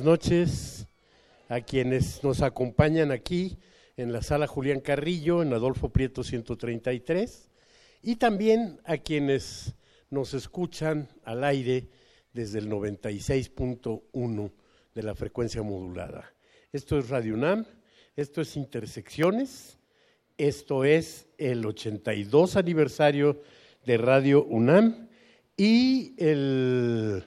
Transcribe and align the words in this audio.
Buenas 0.00 0.22
noches 0.22 0.86
a 1.50 1.60
quienes 1.60 2.24
nos 2.24 2.40
acompañan 2.40 3.10
aquí 3.10 3.58
en 3.98 4.14
la 4.14 4.22
sala 4.22 4.46
Julián 4.46 4.80
Carrillo, 4.80 5.42
en 5.42 5.52
Adolfo 5.52 5.90
Prieto 5.90 6.24
133, 6.24 7.50
y 8.02 8.16
también 8.16 8.80
a 8.86 8.96
quienes 8.96 9.74
nos 10.08 10.32
escuchan 10.32 11.10
al 11.22 11.44
aire 11.44 11.90
desde 12.32 12.60
el 12.60 12.70
96.1 12.70 14.52
de 14.94 15.02
la 15.02 15.14
frecuencia 15.14 15.62
modulada. 15.62 16.32
Esto 16.72 16.98
es 16.98 17.10
Radio 17.10 17.34
UNAM, 17.34 17.66
esto 18.16 18.40
es 18.40 18.56
Intersecciones, 18.56 19.78
esto 20.38 20.84
es 20.84 21.26
el 21.36 21.66
82 21.66 22.56
aniversario 22.56 23.42
de 23.84 23.98
Radio 23.98 24.44
UNAM 24.44 25.10
y 25.58 26.14
el 26.16 27.26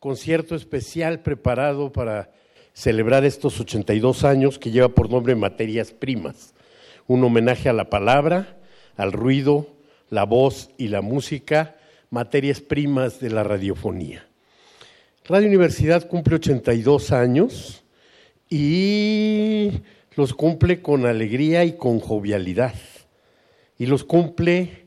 concierto 0.00 0.54
especial 0.54 1.20
preparado 1.20 1.92
para 1.92 2.32
celebrar 2.72 3.26
estos 3.26 3.60
82 3.60 4.24
años 4.24 4.58
que 4.58 4.70
lleva 4.70 4.88
por 4.88 5.10
nombre 5.10 5.34
Materias 5.34 5.92
Primas, 5.92 6.54
un 7.06 7.22
homenaje 7.22 7.68
a 7.68 7.74
la 7.74 7.90
palabra, 7.90 8.58
al 8.96 9.12
ruido, 9.12 9.68
la 10.08 10.24
voz 10.24 10.70
y 10.78 10.88
la 10.88 11.02
música, 11.02 11.76
materias 12.08 12.62
primas 12.62 13.20
de 13.20 13.28
la 13.28 13.44
radiofonía. 13.44 14.26
Radio 15.26 15.48
Universidad 15.48 16.08
cumple 16.08 16.36
82 16.36 17.12
años 17.12 17.84
y 18.48 19.82
los 20.16 20.32
cumple 20.32 20.80
con 20.80 21.04
alegría 21.04 21.64
y 21.64 21.76
con 21.76 22.00
jovialidad. 22.00 22.74
Y 23.78 23.84
los 23.84 24.04
cumple 24.04 24.86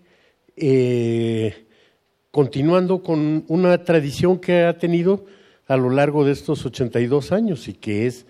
eh, 0.57 1.62
continuando 2.33 3.03
con 3.03 3.45
una 3.47 3.83
tradición 3.83 4.39
que 4.39 4.63
ha 4.63 4.79
tenido 4.79 5.23
a 5.67 5.77
lo 5.77 5.91
largo 5.91 6.25
de 6.25 6.31
estos 6.31 6.65
82 6.65 7.31
años 7.31 7.67
y 7.67 7.73
que 7.75 8.07
es 8.07 8.25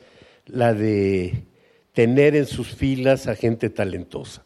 la 0.45 0.73
de 0.73 1.45
tener 1.93 2.35
en 2.35 2.45
sus 2.45 2.75
filas 2.75 3.27
a 3.27 3.35
gente 3.35 3.69
talentosa. 3.69 4.43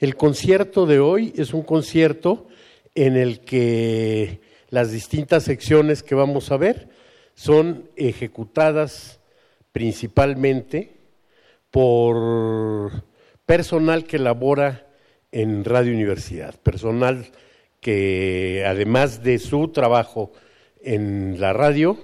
El 0.00 0.16
concierto 0.16 0.86
de 0.86 0.98
hoy 0.98 1.32
es 1.36 1.54
un 1.54 1.62
concierto 1.62 2.48
en 2.96 3.16
el 3.16 3.38
que 3.42 4.40
las 4.70 4.90
distintas 4.90 5.44
secciones 5.44 6.02
que 6.02 6.16
vamos 6.16 6.50
a 6.50 6.56
ver 6.56 6.88
son 7.36 7.88
ejecutadas 7.94 9.20
principalmente 9.70 10.96
por 11.70 13.04
personal 13.46 14.02
que 14.02 14.18
labora 14.18 14.88
en 15.30 15.64
Radio 15.64 15.92
Universidad, 15.92 16.56
personal 16.56 17.30
que 17.80 18.64
además 18.66 19.22
de 19.22 19.38
su 19.38 19.68
trabajo 19.68 20.32
en 20.82 21.40
la 21.40 21.52
radio, 21.52 21.98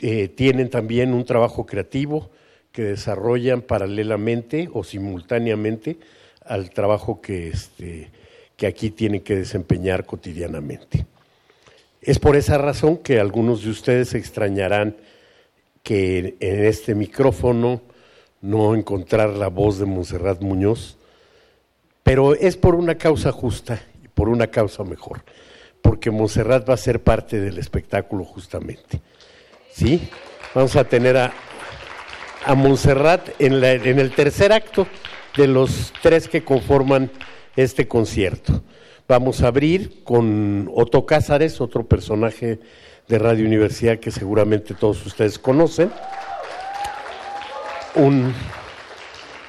eh, 0.00 0.28
tienen 0.28 0.70
también 0.70 1.14
un 1.14 1.24
trabajo 1.24 1.66
creativo 1.66 2.30
que 2.72 2.82
desarrollan 2.82 3.62
paralelamente 3.62 4.68
o 4.72 4.82
simultáneamente 4.82 5.98
al 6.44 6.70
trabajo 6.70 7.20
que, 7.20 7.48
este, 7.48 8.10
que 8.56 8.66
aquí 8.66 8.90
tienen 8.90 9.20
que 9.20 9.36
desempeñar 9.36 10.04
cotidianamente. 10.04 11.06
Es 12.02 12.18
por 12.18 12.36
esa 12.36 12.58
razón 12.58 12.98
que 12.98 13.20
algunos 13.20 13.62
de 13.62 13.70
ustedes 13.70 14.14
extrañarán 14.14 14.96
que 15.82 16.36
en 16.40 16.64
este 16.64 16.94
micrófono 16.94 17.80
no 18.42 18.74
encontrar 18.74 19.30
la 19.30 19.48
voz 19.48 19.78
de 19.78 19.86
Monserrat 19.86 20.42
Muñoz, 20.42 20.98
pero 22.02 22.34
es 22.34 22.56
por 22.56 22.74
una 22.74 22.96
causa 22.96 23.32
justa 23.32 23.80
por 24.14 24.28
una 24.28 24.46
causa 24.46 24.84
mejor, 24.84 25.24
porque 25.82 26.10
Monserrat 26.10 26.68
va 26.68 26.74
a 26.74 26.78
ser 26.78 27.02
parte 27.02 27.40
del 27.40 27.58
espectáculo 27.58 28.24
justamente. 28.24 29.00
¿Sí? 29.72 30.08
Vamos 30.54 30.76
a 30.76 30.84
tener 30.84 31.16
a, 31.16 31.32
a 32.44 32.54
Montserrat 32.54 33.40
en, 33.40 33.60
la, 33.60 33.72
en 33.72 33.98
el 33.98 34.12
tercer 34.12 34.52
acto 34.52 34.86
de 35.36 35.48
los 35.48 35.92
tres 36.00 36.28
que 36.28 36.44
conforman 36.44 37.10
este 37.56 37.88
concierto. 37.88 38.62
Vamos 39.08 39.42
a 39.42 39.48
abrir 39.48 40.04
con 40.04 40.70
Otto 40.74 41.04
Cázares, 41.06 41.60
otro 41.60 41.86
personaje 41.86 42.60
de 43.08 43.18
Radio 43.18 43.44
Universidad 43.44 43.98
que 43.98 44.10
seguramente 44.10 44.74
todos 44.74 45.04
ustedes 45.04 45.38
conocen. 45.38 45.90
Un, 47.96 48.32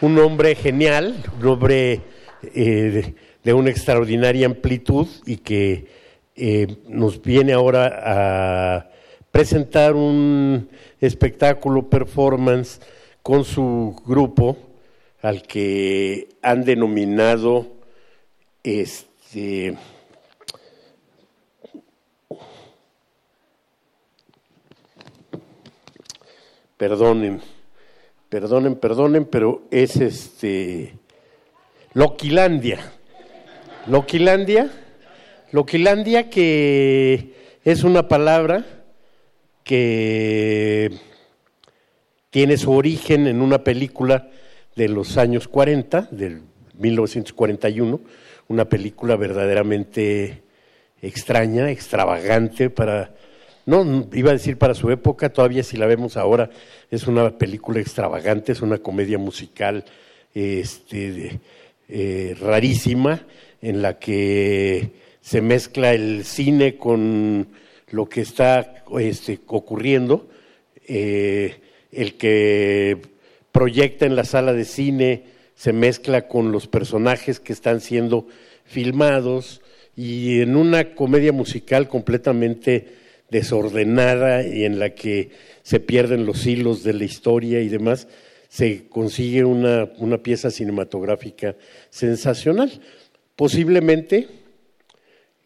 un 0.01 0.19
hombre 0.19 0.55
genial, 0.55 1.15
un 1.39 1.47
hombre 1.47 2.01
eh, 2.53 3.15
de 3.45 3.53
una 3.53 3.69
extraordinaria 3.69 4.47
amplitud 4.47 5.07
y 5.27 5.37
que 5.37 5.85
eh, 6.35 6.77
nos 6.87 7.21
viene 7.21 7.53
ahora 7.53 8.01
a 8.03 8.89
presentar 9.29 9.93
un 9.93 10.67
espectáculo 10.99 11.87
performance 11.87 12.81
con 13.21 13.45
su 13.45 13.95
grupo 14.03 14.57
al 15.21 15.43
que 15.43 16.27
han 16.41 16.63
denominado 16.63 17.67
este 18.63 19.77
perdonen, 26.77 27.41
perdonen, 28.27 28.75
perdonen, 28.75 29.25
pero 29.25 29.61
es 29.69 29.97
este 29.97 30.97
Loquilandia. 31.93 32.79
Loquilandia, 33.87 34.71
Loquilandia 35.51 36.29
que 36.29 37.33
es 37.63 37.83
una 37.83 38.07
palabra 38.07 38.65
que 39.63 40.91
tiene 42.31 42.57
su 42.57 42.71
origen 42.71 43.27
en 43.27 43.41
una 43.41 43.63
película 43.63 44.29
de 44.75 44.89
los 44.89 45.17
años 45.17 45.47
40, 45.47 46.09
del 46.11 46.41
1941, 46.79 48.01
una 48.47 48.65
película 48.65 49.15
verdaderamente 49.17 50.41
extraña, 51.01 51.69
extravagante 51.69 52.71
para, 52.71 53.13
no 53.67 54.07
iba 54.13 54.31
a 54.31 54.33
decir 54.33 54.57
para 54.57 54.73
su 54.73 54.89
época, 54.89 55.31
todavía 55.31 55.61
si 55.61 55.77
la 55.77 55.85
vemos 55.85 56.17
ahora, 56.17 56.49
es 56.89 57.05
una 57.05 57.37
película 57.37 57.79
extravagante, 57.79 58.51
es 58.51 58.61
una 58.61 58.79
comedia 58.79 59.19
musical 59.19 59.85
este, 60.33 61.39
eh, 61.87 62.35
rarísima, 62.41 63.21
en 63.65 63.81
la 63.81 63.97
que 63.97 64.91
se 65.21 65.41
mezcla 65.41 65.91
el 65.91 66.23
cine 66.23 66.77
con 66.77 67.47
lo 67.89 68.07
que 68.07 68.21
está 68.21 68.83
este, 68.99 69.39
ocurriendo, 69.47 70.29
eh, 70.87 71.55
el 71.91 72.13
que 72.13 73.01
proyecta 73.51 74.05
en 74.05 74.15
la 74.15 74.23
sala 74.23 74.53
de 74.53 74.65
cine 74.65 75.23
se 75.55 75.73
mezcla 75.73 76.27
con 76.27 76.51
los 76.51 76.67
personajes 76.67 77.39
que 77.39 77.53
están 77.53 77.81
siendo 77.81 78.27
filmados 78.65 79.61
y 79.95 80.41
en 80.41 80.55
una 80.57 80.93
comedia 80.93 81.31
musical 81.31 81.87
completamente 81.87 82.89
desordenada 83.31 84.45
y 84.45 84.65
en 84.65 84.77
la 84.77 84.91
que 84.91 85.31
se 85.63 85.79
pierden 85.79 86.27
los 86.27 86.45
hilos 86.45 86.83
de 86.83 86.93
la 86.93 87.03
historia 87.03 87.61
y 87.61 87.69
demás, 87.69 88.07
se 88.47 88.87
consigue 88.89 89.43
una, 89.43 89.89
una 89.97 90.19
pieza 90.19 90.51
cinematográfica 90.51 91.55
sensacional. 91.89 92.71
Posiblemente 93.35 94.27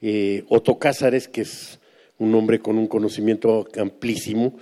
eh, 0.01 0.43
Otto 0.47 0.77
Cázares, 0.77 1.27
que 1.27 1.41
es 1.41 1.79
un 2.19 2.35
hombre 2.35 2.59
con 2.59 2.77
un 2.77 2.87
conocimiento 2.87 3.67
amplísimo, 3.79 4.57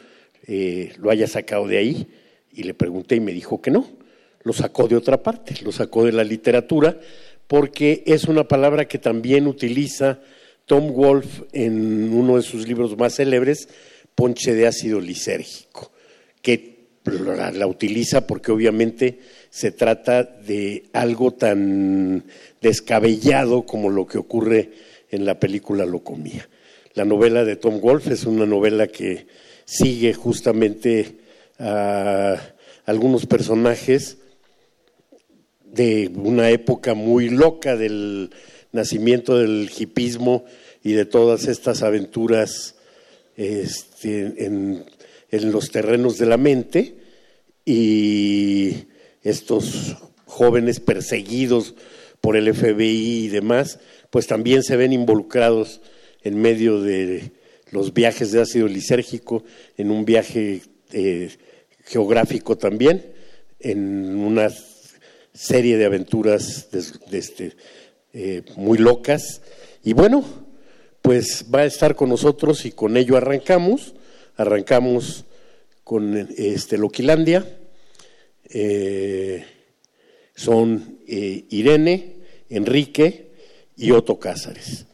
eh, 0.47 0.93
lo 0.97 1.09
haya 1.09 1.27
sacado 1.27 1.67
de 1.67 1.77
ahí 1.77 2.07
y 2.53 2.63
le 2.63 2.73
pregunté 2.73 3.15
y 3.15 3.19
me 3.19 3.33
dijo 3.33 3.61
que 3.61 3.69
no, 3.69 3.85
lo 4.43 4.53
sacó 4.53 4.87
de 4.87 4.95
otra 4.95 5.21
parte, 5.21 5.55
lo 5.63 5.73
sacó 5.73 6.05
de 6.05 6.13
la 6.13 6.23
literatura 6.23 6.99
porque 7.47 8.03
es 8.05 8.25
una 8.25 8.47
palabra 8.47 8.87
que 8.87 8.97
también 8.97 9.47
utiliza 9.47 10.21
Tom 10.65 10.93
Wolfe 10.93 11.45
en 11.51 12.13
uno 12.13 12.37
de 12.37 12.43
sus 12.43 12.67
libros 12.67 12.97
más 12.97 13.15
célebres, 13.15 13.67
Ponche 14.15 14.55
de 14.55 14.67
ácido 14.67 14.99
lisérgico, 14.99 15.91
que 16.41 16.87
la, 17.03 17.51
la 17.51 17.67
utiliza 17.67 18.25
porque 18.25 18.51
obviamente 18.51 19.19
se 19.49 19.71
trata 19.71 20.23
de 20.23 20.85
algo 20.93 21.33
tan 21.33 22.25
descabellado 22.61 23.65
como 23.65 23.89
lo 23.89 24.05
que 24.05 24.17
ocurre 24.17 24.71
en 25.09 25.25
la 25.25 25.39
película 25.39 25.85
Locomía. 25.85 26.47
La 26.93 27.05
novela 27.05 27.43
de 27.45 27.55
Tom 27.55 27.79
Wolfe 27.79 28.13
es 28.13 28.25
una 28.25 28.45
novela 28.45 28.87
que 28.87 29.27
sigue 29.65 30.13
justamente 30.13 31.17
a 31.59 32.37
algunos 32.85 33.25
personajes 33.25 34.17
de 35.63 36.11
una 36.15 36.49
época 36.49 36.93
muy 36.93 37.29
loca 37.29 37.75
del 37.75 38.31
nacimiento 38.71 39.37
del 39.37 39.69
hipismo 39.77 40.45
y 40.83 40.93
de 40.93 41.05
todas 41.05 41.47
estas 41.47 41.83
aventuras 41.83 42.75
este, 43.35 44.45
en, 44.45 44.85
en 45.29 45.51
los 45.51 45.69
terrenos 45.69 46.17
de 46.17 46.25
la 46.25 46.37
mente 46.37 46.95
y 47.65 48.87
estos 49.23 49.97
jóvenes 50.25 50.79
perseguidos 50.79 51.75
por 52.21 52.35
el 52.35 52.53
FBI 52.53 53.25
y 53.25 53.27
demás, 53.29 53.79
pues 54.09 54.27
también 54.27 54.63
se 54.63 54.75
ven 54.75 54.93
involucrados 54.93 55.81
en 56.23 56.39
medio 56.39 56.81
de 56.81 57.31
los 57.71 57.93
viajes 57.93 58.31
de 58.31 58.41
ácido 58.41 58.67
lisérgico, 58.67 59.43
en 59.77 59.91
un 59.91 60.05
viaje 60.05 60.61
eh, 60.91 61.29
geográfico 61.85 62.57
también, 62.57 63.05
en 63.59 64.15
una 64.17 64.49
serie 65.33 65.77
de 65.77 65.85
aventuras 65.85 66.67
este, 67.11 67.53
eh, 68.13 68.43
muy 68.55 68.77
locas. 68.77 69.41
Y 69.83 69.93
bueno, 69.93 70.23
pues 71.01 71.45
va 71.53 71.59
a 71.59 71.65
estar 71.65 71.95
con 71.95 72.09
nosotros 72.09 72.65
y 72.65 72.71
con 72.71 72.97
ello 72.97 73.17
arrancamos. 73.17 73.93
Arrancamos 74.35 75.25
con 75.83 76.27
este, 76.37 76.77
Loquilandia. 76.77 77.45
Eh, 78.49 79.45
son 80.35 80.99
Irene, 81.07 82.15
Enrique 82.49 83.31
y 83.75 83.91
Otto 83.91 84.19
Cázares. 84.19 84.85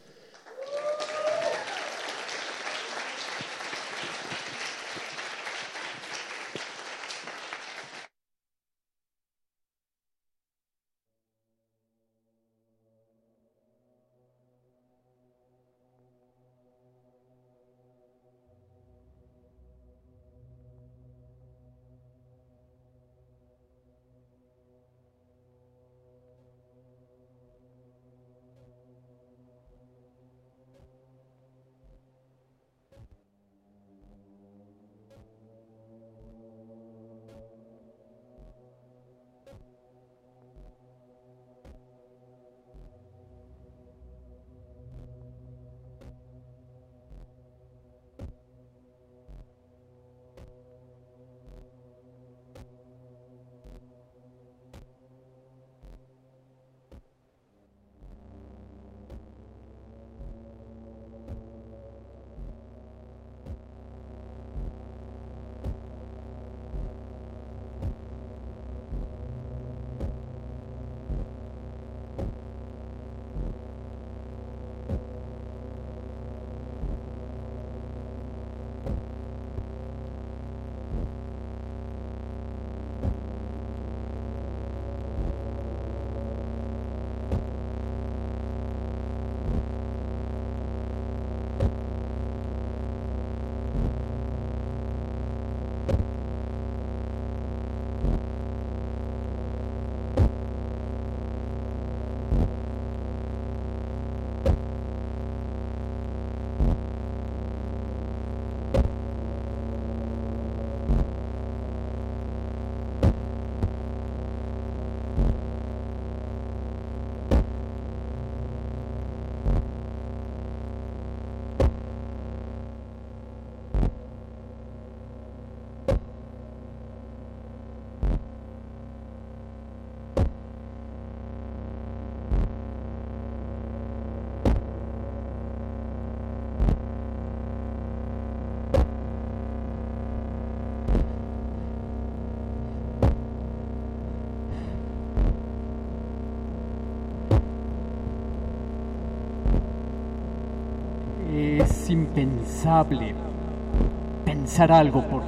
Pensar 154.24 154.72
algo 154.72 155.02
por 155.02 155.23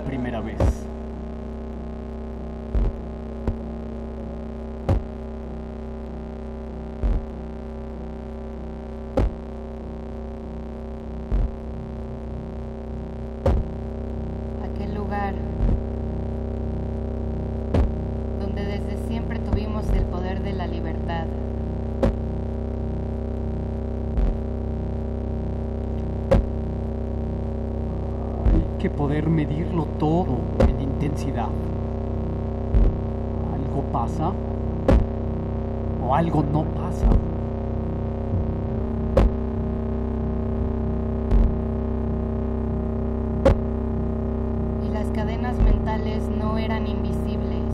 todo 29.98 30.38
en 30.68 30.80
intensidad. 30.80 31.48
Algo 33.54 33.82
pasa 33.92 34.32
o 36.06 36.14
algo 36.14 36.44
no 36.52 36.62
pasa. 36.64 37.06
Y 44.86 44.92
las 44.92 45.06
cadenas 45.08 45.56
mentales 45.58 46.22
no 46.28 46.58
eran 46.58 46.86
invisibles. 46.86 47.64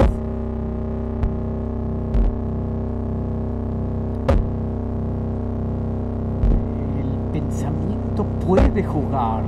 El 7.00 7.32
pensamiento 7.32 8.24
puede 8.46 8.84
jugar 8.84 9.42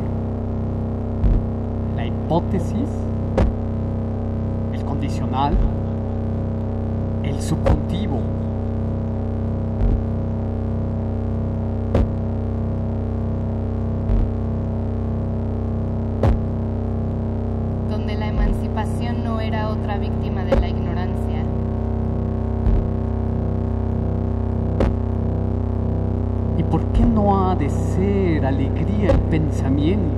hipótesis, 2.25 2.89
el 4.73 4.85
condicional, 4.85 5.55
el 7.23 7.43
subjuntivo. 7.43 8.19
Donde 17.91 18.17
la 18.17 18.29
emancipación 18.29 19.23
no 19.23 19.41
era 19.41 19.69
otra 19.69 19.99
víctima 19.99 20.45
de 20.45 20.59
la 20.59 20.69
ignorancia. 20.69 21.45
¿Y 26.57 26.63
por 26.63 26.81
qué 26.87 27.05
no 27.05 27.51
ha 27.51 27.55
de 27.55 27.69
ser 27.69 28.47
alegría 28.47 29.11
el 29.11 29.19
pensamiento? 29.19 30.14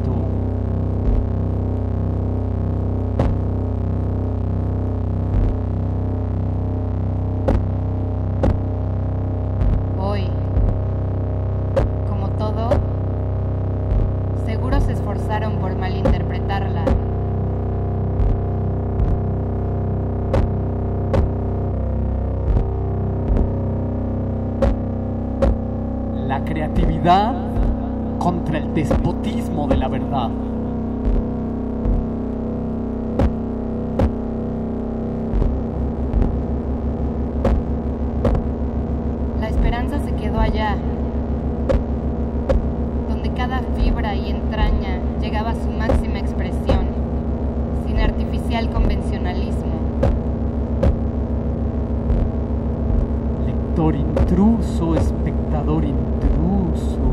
Lector 53.76 53.94
intruso, 53.94 54.94
espectador 54.96 55.84
intruso. 55.84 57.10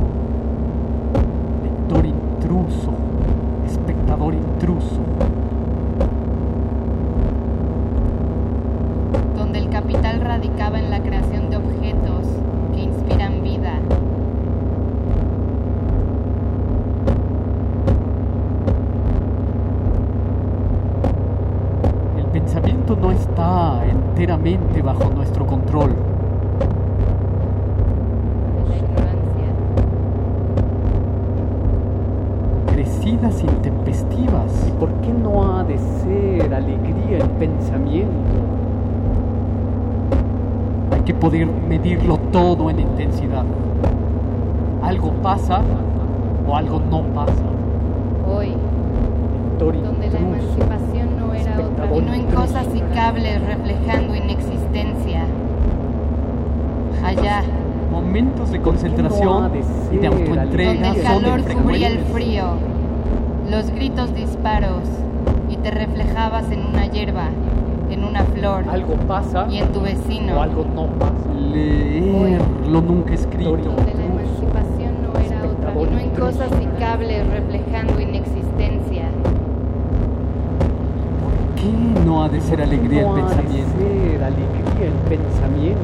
Lector 1.61 2.05
intruso, 2.05 2.93
espectador 3.67 4.33
intruso. 4.33 5.01
donde 9.35 9.59
el 9.59 9.69
capital 9.69 10.21
radicaba 10.21 10.79
en 10.79 10.89
la 10.89 11.01
creación 11.01 11.49
de 11.49 11.57
objetos 11.57 12.27
que 12.73 12.83
inspiran 12.83 13.43
vida. 13.43 13.73
El 22.17 22.25
pensamiento 22.27 22.95
no 22.95 23.11
está 23.11 23.83
enteramente 23.85 24.81
bajo 24.81 25.09
nuestro 25.09 25.45
control. 25.45 26.02
Que 41.05 41.13
poder 41.13 41.47
medirlo 41.47 42.17
todo 42.31 42.69
en 42.69 42.79
intensidad. 42.79 43.45
Algo 44.81 45.11
pasa 45.21 45.61
o 46.47 46.55
algo 46.55 46.79
no 46.79 47.01
pasa. 47.13 47.43
Hoy, 48.27 48.53
Lector 49.53 49.81
donde 49.83 50.09
la 50.09 50.19
intruso, 50.19 50.57
emancipación 50.61 51.19
no 51.19 51.33
era 51.33 51.59
otra 51.59 51.95
y 51.95 52.01
no 52.01 52.13
en 52.13 52.25
cosas 52.25 52.67
y 52.73 52.81
cables 52.93 53.45
reflejando 53.45 54.15
inexistencia. 54.15 55.25
Allá, 57.05 57.43
Momentos 57.91 58.49
de 58.49 58.59
¿Por 58.59 58.75
qué 58.75 58.89
no 58.89 59.09
concentración 59.09 59.51
y 59.91 59.97
de 59.97 60.07
autoentrega 60.07 60.73
donde 60.73 60.99
el 60.99 61.03
calor 61.03 61.41
cubría 61.43 61.87
el 61.89 61.99
frío, 61.99 62.45
los 63.51 63.69
gritos 63.69 64.15
disparos 64.15 64.81
y 65.49 65.57
te 65.57 65.69
reflejabas 65.69 66.49
en 66.51 66.65
una 66.65 66.87
hierba, 66.87 67.29
en 68.03 68.09
una 68.09 68.23
flor 68.23 68.63
Algo 68.69 68.95
pasa 69.07 69.47
y 69.49 69.57
en 69.57 69.71
tu 69.71 69.79
o 69.79 69.83
vecino. 69.83 70.41
algo 70.41 70.65
no 70.75 70.87
pasa. 70.99 71.33
Leer 71.33 72.41
lo 72.69 72.81
nunca 72.81 73.13
escrito. 73.13 73.51
Donde 73.51 73.93
la 73.93 74.05
emancipación 74.05 74.93
no 75.03 75.19
era 75.19 75.43
otra 75.43 75.71
y 75.71 75.85
no 75.85 75.99
en 75.99 76.09
cosas 76.11 76.49
y 76.61 76.79
cables 76.79 77.27
reflejando 77.27 77.99
inexistencia. 77.99 79.05
¿Qué 81.55 82.05
no 82.05 82.23
ha 82.23 82.29
de 82.29 82.41
ser 82.41 82.61
alegría 82.61 83.01
el 83.01 83.07
no 83.07 83.13
ha 83.13 83.15
de 83.15 83.21
pensamiento? 83.23 83.71
ser 83.77 84.23
alegría 84.23 84.87
el 84.87 85.17
pensamiento. 85.17 85.79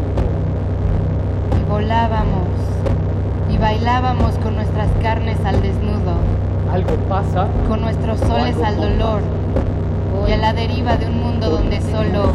Y 1.59 1.71
volábamos 1.71 2.47
y 3.49 3.57
bailábamos 3.57 4.37
con 4.39 4.55
nuestras 4.55 4.89
carnes 5.01 5.37
al 5.45 5.61
desnudo, 5.61 6.15
Algo 6.71 6.95
pasa 7.07 7.47
con 7.67 7.81
nuestros 7.81 8.19
soles 8.19 8.57
al 8.61 8.75
no 8.75 8.81
dolor 8.83 9.21
y 10.27 10.31
a 10.31 10.37
la 10.37 10.53
deriva 10.53 10.97
de 10.97 11.07
un 11.07 11.08
mundo 11.39 11.57
donde 11.57 11.81
solo 11.81 12.33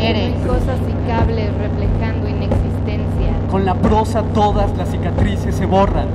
eres 0.00 0.34
cosas 0.46 0.78
y 0.88 1.08
cables 1.08 1.50
reflejando 1.58 2.28
inexistencia. 2.28 3.32
Con 3.50 3.64
la 3.64 3.74
prosa 3.74 4.22
todas 4.34 4.76
las 4.76 4.90
cicatrices 4.90 5.54
se 5.54 5.66
borran. 5.66 6.06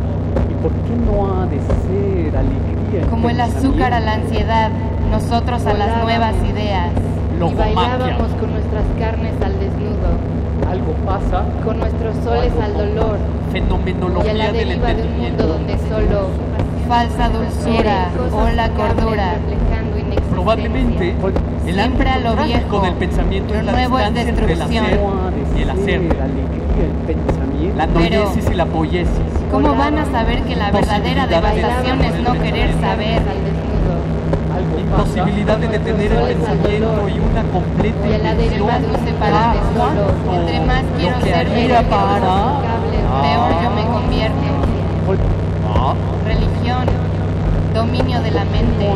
¿Y 0.49 0.53
por 0.61 0.71
qué 0.71 0.95
no 1.05 1.41
ha 1.41 1.45
de 1.45 1.59
ser 1.59 2.37
alegría 2.37 3.09
Como 3.09 3.29
el 3.29 3.41
azúcar 3.41 3.93
a 3.93 3.99
la 3.99 4.13
ansiedad, 4.13 4.69
nosotros 5.09 5.65
a 5.65 5.73
las 5.73 6.03
nuevas 6.03 6.35
ideas. 6.49 6.91
Y 7.35 7.53
bailábamos 7.55 8.31
con 8.39 8.51
nuestras 8.51 8.85
carnes 8.99 9.33
al 9.43 9.59
desnudo, 9.59 10.69
Algo 10.69 10.93
pasa 11.05 11.43
con 11.65 11.79
nuestros 11.79 12.15
soles 12.23 12.53
al 12.61 12.73
dolor 12.73 13.17
y 13.17 13.57
a 13.57 13.63
la 13.63 13.67
Fenomenología 13.67 14.51
del 14.51 14.67
deriva 14.69 14.93
de 14.93 15.01
un 15.01 15.09
mundo 15.09 15.25
entendimiento. 15.25 15.47
donde 15.47 15.77
solo 15.89 16.27
falsa 16.87 17.29
dulzura 17.29 18.09
o 18.31 18.49
la 18.55 18.69
cordura. 18.69 19.35
Probablemente 20.41 21.15
el 21.67 21.75
Siempre 21.75 22.09
a 22.09 22.15
ámbito 22.15 22.35
lo 22.35 22.43
viejo, 22.43 22.79
del 22.81 22.93
pensamiento 22.95 23.53
lo 23.53 23.59
es 23.59 23.65
la 23.65 23.71
nuevo 23.73 23.99
es 23.99 24.05
distancia 24.05 24.29
entre 24.29 24.53
el 24.53 24.59
destrucción. 24.59 24.85
hacer 24.85 24.99
y 25.55 25.61
el 25.61 25.69
hacer. 25.69 26.01
La 27.77 27.85
noiesis 27.85 28.49
y 28.49 28.55
la 28.55 28.65
poiesis. 28.65 29.11
¿Cómo 29.51 29.75
van 29.75 29.99
a 29.99 30.05
saber 30.05 30.41
que 30.41 30.55
la 30.55 30.71
verdadera 30.71 31.27
devastación 31.27 32.01
es 32.01 32.23
no 32.23 32.33
querer 32.33 32.73
saber? 32.81 33.21
Imposibilidad 34.79 35.57
de 35.57 35.67
detener 35.67 36.11
el 36.11 36.35
pensamiento 36.35 37.09
y 37.09 37.19
una 37.19 37.43
completa 37.43 38.07
Y 38.07 38.13
a 38.13 38.33
solo. 38.57 38.65
cuanto 39.75 40.41
Entre 40.41 40.59
más 40.65 40.83
lo 40.83 40.97
quiero 40.97 41.19
que 41.19 41.23
ser 41.25 41.35
haría 41.35 41.67
menos 41.67 41.83
para 41.83 42.19
peor 43.21 43.63
yo 43.63 43.69
me 43.69 43.85
convierto. 43.93 44.37
Ah, 45.67 45.93
Religión, 46.25 46.85
dominio 47.73 48.21
de 48.21 48.31
la 48.31 48.45
mente, 48.45 48.87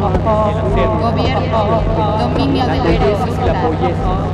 gobierno, 1.02 1.82
dominio 2.20 2.66
de 2.66 2.78
la. 2.78 2.86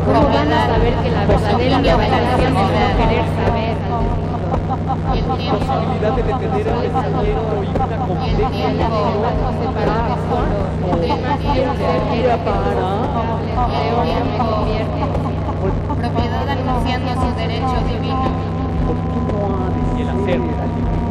¿Cómo 0.06 0.28
van 0.30 0.54
a 0.54 0.68
saber 0.68 0.94
que 0.96 1.12
la? 1.12 1.22
Y 1.22 1.64
el 1.64 1.84
tiempo, 1.84 2.02
de 6.02 6.22
el 6.22 6.38
y 14.66 14.78
el 14.78 14.88
tiempo. 14.88 15.22
Propiedad 16.00 16.50
anunciando 16.50 17.12
su 17.14 17.30
derecho 17.36 17.78
divino. 17.88 18.30
¿Por 18.88 18.96
qué 18.98 19.20
no 19.34 19.38
ha 19.56 19.70
de 19.70 20.02
el 20.02 20.42
pensamiento? 20.42 21.11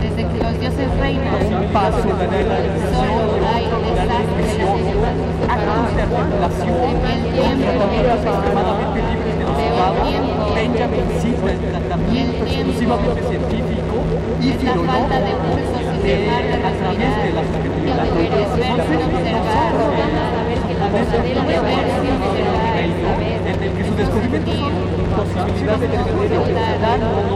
Desde 0.00 0.22
que 0.26 0.38
los 0.42 0.60
dioses 0.60 0.88
reinan, 1.00 1.32
solo 1.48 1.58
hay 3.54 3.66
exclusivamente 12.18 13.22
científico 13.22 13.96
y 14.40 14.50
es 14.50 14.64
la 14.64 14.74
falta 14.74 15.20
de 15.20 15.30
sin 15.30 16.02
de, 16.02 16.30
a 16.30 16.72
través 16.76 17.12
de 17.16 17.32
la 17.32 17.42
respirar. 17.42 17.56
subjetividad. 17.56 18.06
El 18.06 18.14
deber 18.14 18.32
es 18.40 18.50
ver 18.56 18.78
sin 18.86 19.00
observar. 19.02 19.72
Van 19.96 20.14
a 20.16 20.30
saber 20.32 20.58
que 20.66 20.74
la 20.74 20.86
verdadera 20.88 21.70
es 21.86 22.65
el 23.66 23.72
que 23.72 23.84
su 23.84 23.94
descubrimiento 23.96 24.52
son 24.52 25.46
posibilidad 25.46 25.78
de 25.78 25.88
detener 25.88 26.32
el 26.32 27.35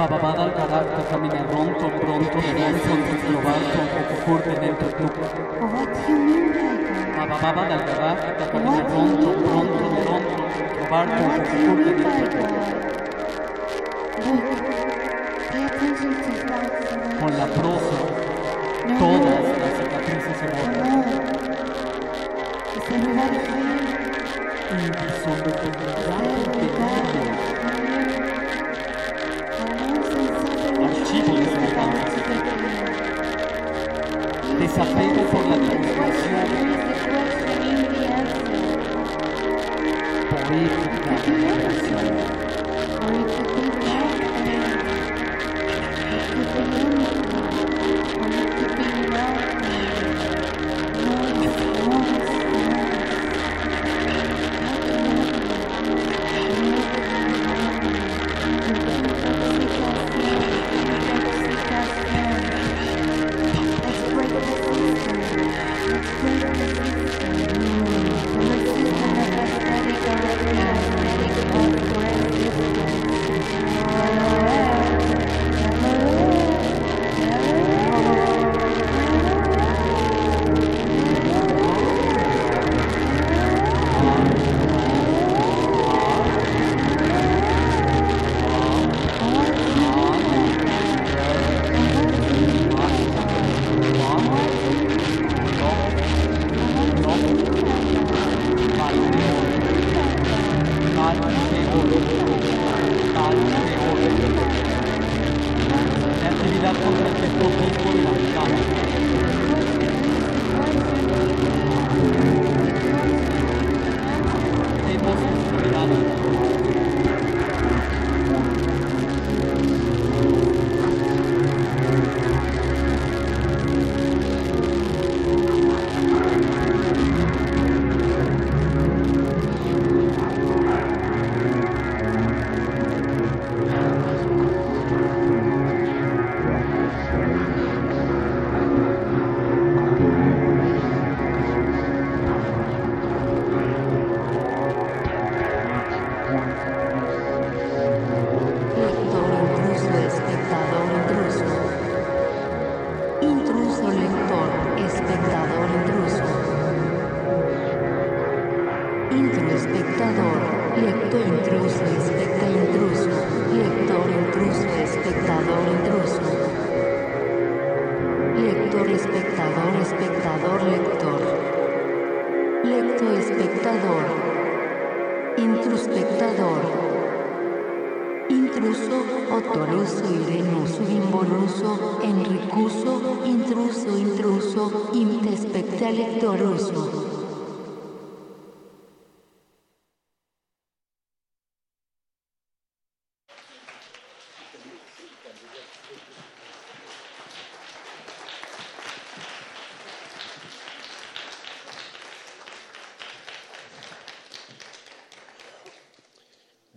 Bababada 0.00 0.44
al 0.44 0.54
carácter, 0.54 1.04
camina 1.10 1.46
pronto, 1.46 1.90
pronto, 2.00 2.30
pronto, 2.30 2.88
probarto, 3.26 3.80
ocurre 4.14 4.54
dentro 4.58 4.88
tu. 4.96 5.04
What 5.04 5.92
do 5.92 6.00
you 6.08 6.18
mean 6.24 6.48
by 6.54 6.72
God? 6.88 7.28
Bababada 7.28 7.74
al 7.74 7.84
carácter, 7.84 8.48
camina 8.50 8.82
pronto, 8.86 9.28
pronto, 9.44 9.84
pronto. 10.00 10.40
Con 17.20 17.32
la 17.36 17.46
prosa, 17.46 17.98
todas 18.98 19.42
las 19.60 19.72
cicatrices 19.76 20.36
se 20.38 20.46
borran. 20.48 21.20
Sim. 40.50 42.49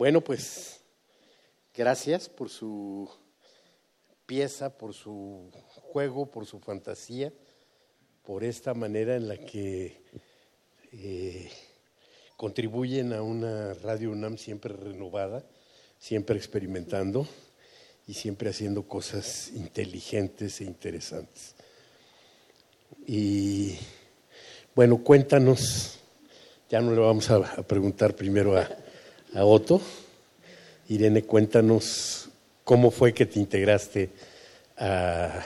Bueno, 0.03 0.21
pues 0.21 0.81
gracias 1.73 2.27
por 2.27 2.49
su 2.49 3.09
pieza, 4.25 4.77
por 4.77 4.93
su 4.93 5.49
juego, 5.91 6.25
por 6.25 6.45
su 6.45 6.59
fantasía, 6.59 7.31
por 8.25 8.43
esta 8.43 8.73
manera 8.73 9.15
en 9.15 9.27
la 9.27 9.37
que 9.37 9.97
eh, 10.93 11.49
contribuyen 12.37 13.13
a 13.13 13.21
una 13.21 13.73
Radio 13.73 14.11
UNAM 14.11 14.37
siempre 14.37 14.73
renovada, 14.73 15.43
siempre 15.99 16.37
experimentando 16.37 17.27
y 18.07 18.13
siempre 18.13 18.49
haciendo 18.49 18.83
cosas 18.83 19.51
inteligentes 19.55 20.61
e 20.61 20.63
interesantes. 20.63 21.55
Y 23.05 23.77
bueno, 24.73 25.03
cuéntanos, 25.03 25.99
ya 26.69 26.79
no 26.79 26.91
le 26.91 26.99
vamos 26.99 27.29
a, 27.29 27.41
preguntar 27.63 28.15
primero 28.15 28.57
a, 28.57 28.69
a 29.33 29.45
Otto. 29.45 29.81
Irene, 30.87 31.23
cuéntanos 31.23 32.29
cómo 32.63 32.89
fue 32.89 33.13
que 33.13 33.25
te 33.25 33.39
integraste 33.39 34.09
a, 34.77 35.43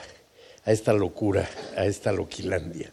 a 0.68 0.72
esta 0.72 0.92
locura, 0.92 1.48
a 1.78 1.86
esta 1.86 2.12
loquilandia. 2.12 2.92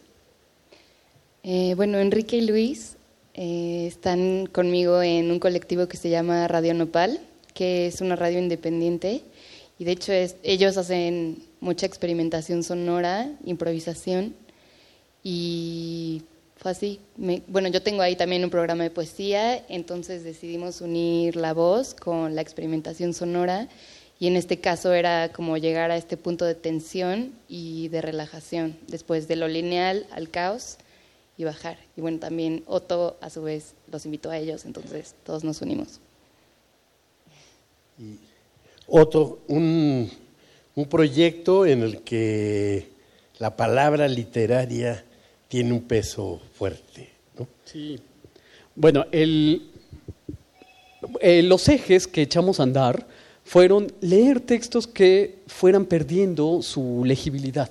Eh, 1.42 1.74
bueno, 1.76 1.98
Enrique 1.98 2.38
y 2.38 2.46
Luis 2.46 2.96
eh, 3.34 3.84
están 3.86 4.46
conmigo 4.46 5.02
en 5.02 5.30
un 5.30 5.38
colectivo 5.38 5.86
que 5.86 5.98
se 5.98 6.08
llama 6.08 6.48
Radio 6.48 6.72
Nopal, 6.72 7.20
que 7.52 7.86
es 7.86 8.00
una 8.00 8.16
radio 8.16 8.38
independiente. 8.38 9.20
Y 9.78 9.84
de 9.84 9.92
hecho 9.92 10.10
es- 10.14 10.36
ellos 10.42 10.78
hacen 10.78 11.42
mucha 11.60 11.84
experimentación 11.84 12.62
sonora, 12.62 13.30
improvisación. 13.44 14.34
Y 15.22 16.22
fue 16.56 16.70
así. 16.70 16.98
Bueno, 17.46 17.68
yo 17.68 17.82
tengo 17.82 18.00
ahí 18.00 18.16
también 18.16 18.42
un 18.42 18.48
programa 18.48 18.84
de 18.84 18.90
poesía, 18.90 19.62
entonces 19.68 20.24
decidimos 20.24 20.80
unir 20.80 21.36
la 21.36 21.52
voz 21.52 21.92
con 21.92 22.34
la 22.34 22.40
experimentación 22.40 23.12
sonora. 23.12 23.68
Y 24.18 24.28
en 24.28 24.36
este 24.36 24.58
caso 24.58 24.94
era 24.94 25.30
como 25.32 25.58
llegar 25.58 25.90
a 25.90 25.96
este 25.96 26.16
punto 26.16 26.44
de 26.44 26.54
tensión 26.54 27.32
y 27.48 27.88
de 27.88 28.00
relajación, 28.00 28.78
después 28.88 29.28
de 29.28 29.36
lo 29.36 29.46
lineal 29.46 30.06
al 30.10 30.30
caos 30.30 30.78
y 31.36 31.44
bajar. 31.44 31.78
Y 31.96 32.00
bueno, 32.00 32.18
también 32.18 32.62
Otto 32.66 33.18
a 33.20 33.28
su 33.28 33.42
vez 33.42 33.74
los 33.92 34.06
invitó 34.06 34.30
a 34.30 34.38
ellos, 34.38 34.64
entonces 34.64 35.14
todos 35.24 35.44
nos 35.44 35.60
unimos. 35.60 36.00
Otto, 38.86 39.40
un, 39.48 40.10
un 40.74 40.86
proyecto 40.86 41.66
en 41.66 41.82
el 41.82 42.02
que 42.02 42.88
la 43.38 43.54
palabra 43.54 44.08
literaria 44.08 45.04
tiene 45.48 45.72
un 45.72 45.82
peso 45.82 46.40
fuerte. 46.54 47.10
¿no? 47.38 47.46
Sí. 47.64 47.98
Bueno, 48.74 49.06
el, 49.12 49.70
eh, 51.20 51.42
los 51.42 51.68
ejes 51.68 52.06
que 52.06 52.22
echamos 52.22 52.60
a 52.60 52.64
andar 52.64 53.06
fueron 53.46 53.92
leer 54.00 54.40
textos 54.40 54.88
que 54.88 55.38
fueran 55.46 55.84
perdiendo 55.86 56.62
su 56.62 57.04
legibilidad 57.04 57.70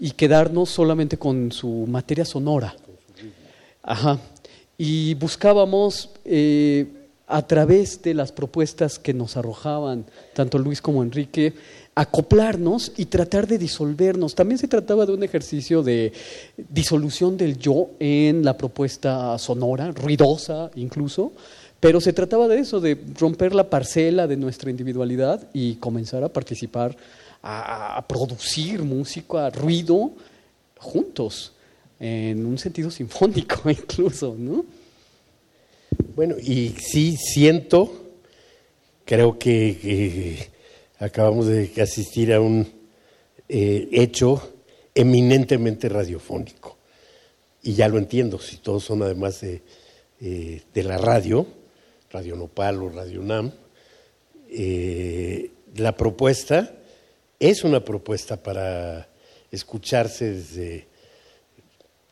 y 0.00 0.10
quedarnos 0.10 0.70
solamente 0.70 1.16
con 1.16 1.52
su 1.52 1.86
materia 1.86 2.24
sonora. 2.24 2.74
Ajá. 3.80 4.18
Y 4.76 5.14
buscábamos 5.14 6.10
eh, 6.24 6.86
a 7.28 7.46
través 7.46 8.02
de 8.02 8.12
las 8.12 8.32
propuestas 8.32 8.98
que 8.98 9.14
nos 9.14 9.36
arrojaban 9.36 10.04
tanto 10.34 10.58
Luis 10.58 10.82
como 10.82 11.04
Enrique, 11.04 11.54
acoplarnos 11.94 12.92
y 12.96 13.06
tratar 13.06 13.46
de 13.46 13.58
disolvernos. 13.58 14.34
También 14.34 14.58
se 14.58 14.66
trataba 14.66 15.06
de 15.06 15.12
un 15.12 15.22
ejercicio 15.22 15.84
de 15.84 16.12
disolución 16.56 17.36
del 17.36 17.56
yo 17.56 17.90
en 18.00 18.44
la 18.44 18.56
propuesta 18.56 19.38
sonora, 19.38 19.92
ruidosa 19.92 20.72
incluso, 20.74 21.32
pero 21.80 22.00
se 22.00 22.12
trataba 22.12 22.48
de 22.48 22.58
eso, 22.58 22.80
de 22.80 22.98
romper 23.18 23.54
la 23.54 23.70
parcela 23.70 24.26
de 24.26 24.36
nuestra 24.36 24.70
individualidad 24.70 25.48
y 25.52 25.76
comenzar 25.76 26.24
a 26.24 26.32
participar, 26.32 26.96
a, 27.42 28.04
producir 28.08 28.82
música, 28.82 29.48
ruido, 29.50 30.12
juntos, 30.76 31.52
en 32.00 32.44
un 32.44 32.58
sentido 32.58 32.90
sinfónico 32.92 33.70
incluso, 33.70 34.34
¿no? 34.36 34.64
Bueno, 36.14 36.36
y 36.38 36.74
sí 36.78 37.16
siento, 37.16 37.92
creo 39.04 39.38
que, 39.38 40.48
acabamos 40.98 41.46
de 41.46 41.70
asistir 41.80 42.32
a 42.32 42.40
un 42.40 42.66
eh, 43.48 43.88
hecho 43.92 44.54
eminentemente 44.94 45.88
radiofónico. 45.88 46.76
Y 47.62 47.74
ya 47.74 47.88
lo 47.88 47.98
entiendo, 47.98 48.40
si 48.40 48.56
todos 48.56 48.84
son 48.84 49.02
además 49.02 49.40
de, 49.40 49.62
eh, 50.20 50.62
de 50.74 50.82
la 50.82 50.98
radio, 50.98 51.46
Radio 52.10 52.36
Nopal 52.36 52.82
o 52.82 52.88
Radio 52.88 53.22
NAM, 53.22 53.52
eh, 54.50 55.50
la 55.76 55.96
propuesta 55.96 56.74
es 57.38 57.64
una 57.64 57.84
propuesta 57.84 58.42
para 58.42 59.08
escucharse 59.50 60.32
desde 60.32 60.86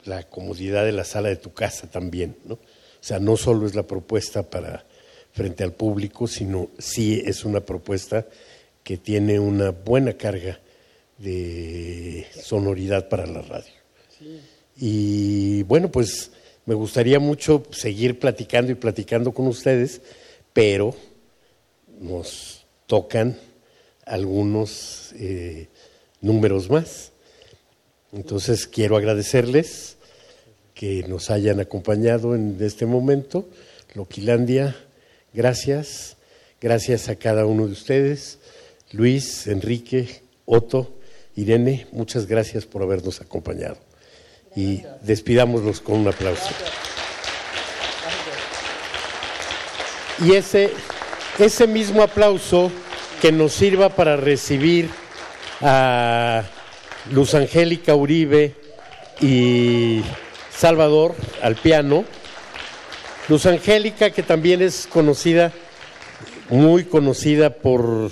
la 0.05 0.23
comodidad 0.25 0.85
de 0.85 0.93
la 0.93 1.05
sala 1.05 1.29
de 1.29 1.37
tu 1.37 1.53
casa 1.53 1.91
también, 1.91 2.37
¿no? 2.45 2.55
O 2.55 2.61
sea, 3.01 3.19
no 3.19 3.37
solo 3.37 3.67
es 3.67 3.75
la 3.75 3.85
propuesta 3.85 4.43
para 4.43 4.85
frente 5.33 5.65
al 5.65 5.73
público, 5.73 6.27
sino 6.27 6.71
sí 6.79 7.23
es 7.25 7.45
una 7.45 7.61
propuesta 7.61 8.27
que 8.83 8.97
tiene 8.97 9.39
una 9.39 9.71
buena 9.71 10.15
carga 10.15 10.61
de 11.19 12.27
sonoridad 12.43 13.09
para 13.09 13.27
la 13.27 13.43
radio. 13.43 13.73
Y 14.77 15.63
bueno, 15.65 15.91
pues 15.91 16.31
me 16.67 16.75
gustaría 16.75 17.21
mucho 17.21 17.63
seguir 17.71 18.19
platicando 18.19 18.73
y 18.73 18.75
platicando 18.75 19.33
con 19.33 19.47
ustedes, 19.47 20.03
pero 20.53 20.95
nos 22.01 22.67
tocan 22.87 23.39
algunos 24.05 25.13
eh, 25.17 25.69
números 26.21 26.69
más. 26.69 27.13
Entonces 28.13 28.67
quiero 28.67 28.97
agradecerles 28.97 29.97
que 30.75 31.05
nos 31.09 31.31
hayan 31.31 31.61
acompañado 31.61 32.35
en 32.35 32.57
este 32.61 32.85
momento. 32.85 33.49
Loquilandia, 33.95 34.77
gracias. 35.33 36.17
Gracias 36.61 37.09
a 37.09 37.17
cada 37.17 37.47
uno 37.47 37.67
de 37.67 37.73
ustedes. 37.73 38.39
Luis, 38.93 39.47
Enrique, 39.47 40.23
Otto, 40.47 40.97
Irene, 41.35 41.87
muchas 41.93 42.27
gracias 42.27 42.65
por 42.65 42.83
habernos 42.83 43.21
acompañado. 43.21 43.86
Y 44.57 44.83
despidámoslos 45.03 45.81
con 45.81 46.01
un 46.01 46.09
aplauso. 46.09 46.49
Y 50.25 50.33
ese, 50.33 50.73
ese 51.39 51.67
mismo 51.67 52.03
aplauso 52.03 52.73
que 53.21 53.33
nos 53.33 53.53
sirva 53.53 53.91
para 53.91 54.17
recibir 54.17 54.89
a 55.61 56.43
Luz 57.11 57.35
Angélica 57.35 57.95
Uribe 57.95 58.55
y 59.21 60.03
Salvador 60.51 61.15
al 61.43 61.57
piano. 61.57 62.05
Luz 63.29 63.47
Angélica, 63.47 64.11
que 64.11 64.23
también 64.23 64.63
es 64.63 64.87
conocida, 64.87 65.53
muy 66.49 66.85
conocida 66.85 67.51
por, 67.51 68.11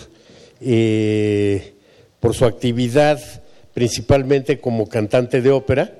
eh, 0.60 1.74
por 2.20 2.34
su 2.34 2.44
actividad 2.44 3.20
principalmente 3.74 4.60
como 4.60 4.88
cantante 4.88 5.42
de 5.42 5.50
ópera, 5.50 5.92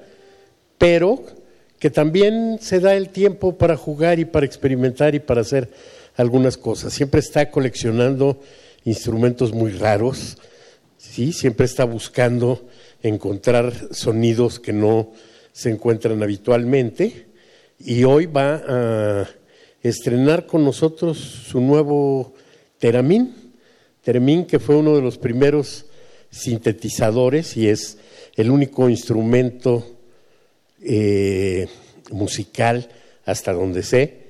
pero 0.84 1.24
que 1.78 1.88
también 1.88 2.58
se 2.60 2.78
da 2.78 2.94
el 2.94 3.08
tiempo 3.08 3.56
para 3.56 3.74
jugar 3.74 4.18
y 4.18 4.26
para 4.26 4.44
experimentar 4.44 5.14
y 5.14 5.18
para 5.18 5.40
hacer 5.40 5.70
algunas 6.14 6.58
cosas. 6.58 6.92
Siempre 6.92 7.20
está 7.20 7.50
coleccionando 7.50 8.38
instrumentos 8.84 9.54
muy 9.54 9.72
raros, 9.72 10.36
¿sí? 10.98 11.32
siempre 11.32 11.64
está 11.64 11.84
buscando 11.84 12.68
encontrar 13.02 13.72
sonidos 13.92 14.60
que 14.60 14.74
no 14.74 15.12
se 15.52 15.70
encuentran 15.70 16.22
habitualmente 16.22 17.28
y 17.78 18.04
hoy 18.04 18.26
va 18.26 18.62
a 18.68 19.28
estrenar 19.82 20.44
con 20.44 20.64
nosotros 20.64 21.16
su 21.16 21.62
nuevo 21.62 22.34
Teramín, 22.78 23.34
Teramín 24.02 24.44
que 24.44 24.58
fue 24.58 24.76
uno 24.76 24.94
de 24.94 25.00
los 25.00 25.16
primeros 25.16 25.86
sintetizadores 26.28 27.56
y 27.56 27.70
es 27.70 27.96
el 28.36 28.50
único 28.50 28.90
instrumento 28.90 29.93
eh, 30.84 31.66
musical 32.10 32.88
hasta 33.24 33.52
donde 33.52 33.82
sé 33.82 34.24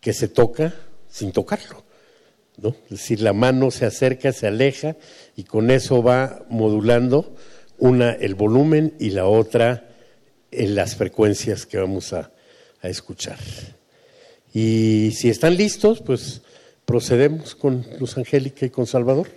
que 0.00 0.12
se 0.12 0.28
toca 0.28 0.74
sin 1.08 1.32
tocarlo. 1.32 1.84
¿no? 2.58 2.76
Es 2.84 2.90
decir, 2.90 3.20
la 3.20 3.32
mano 3.32 3.70
se 3.70 3.84
acerca, 3.84 4.32
se 4.32 4.46
aleja 4.46 4.96
y 5.34 5.44
con 5.44 5.70
eso 5.70 6.02
va 6.02 6.46
modulando 6.48 7.34
una 7.78 8.12
el 8.12 8.34
volumen 8.34 8.94
y 8.98 9.10
la 9.10 9.26
otra 9.26 9.90
en 10.50 10.74
las 10.74 10.96
frecuencias 10.96 11.66
que 11.66 11.78
vamos 11.78 12.12
a, 12.12 12.30
a 12.80 12.88
escuchar. 12.88 13.38
Y 14.54 15.10
si 15.14 15.28
están 15.28 15.56
listos, 15.56 16.00
pues 16.00 16.40
procedemos 16.84 17.54
con 17.54 17.84
Luz 17.98 18.16
Angélica 18.16 18.64
y 18.64 18.70
con 18.70 18.86
Salvador. 18.86 19.28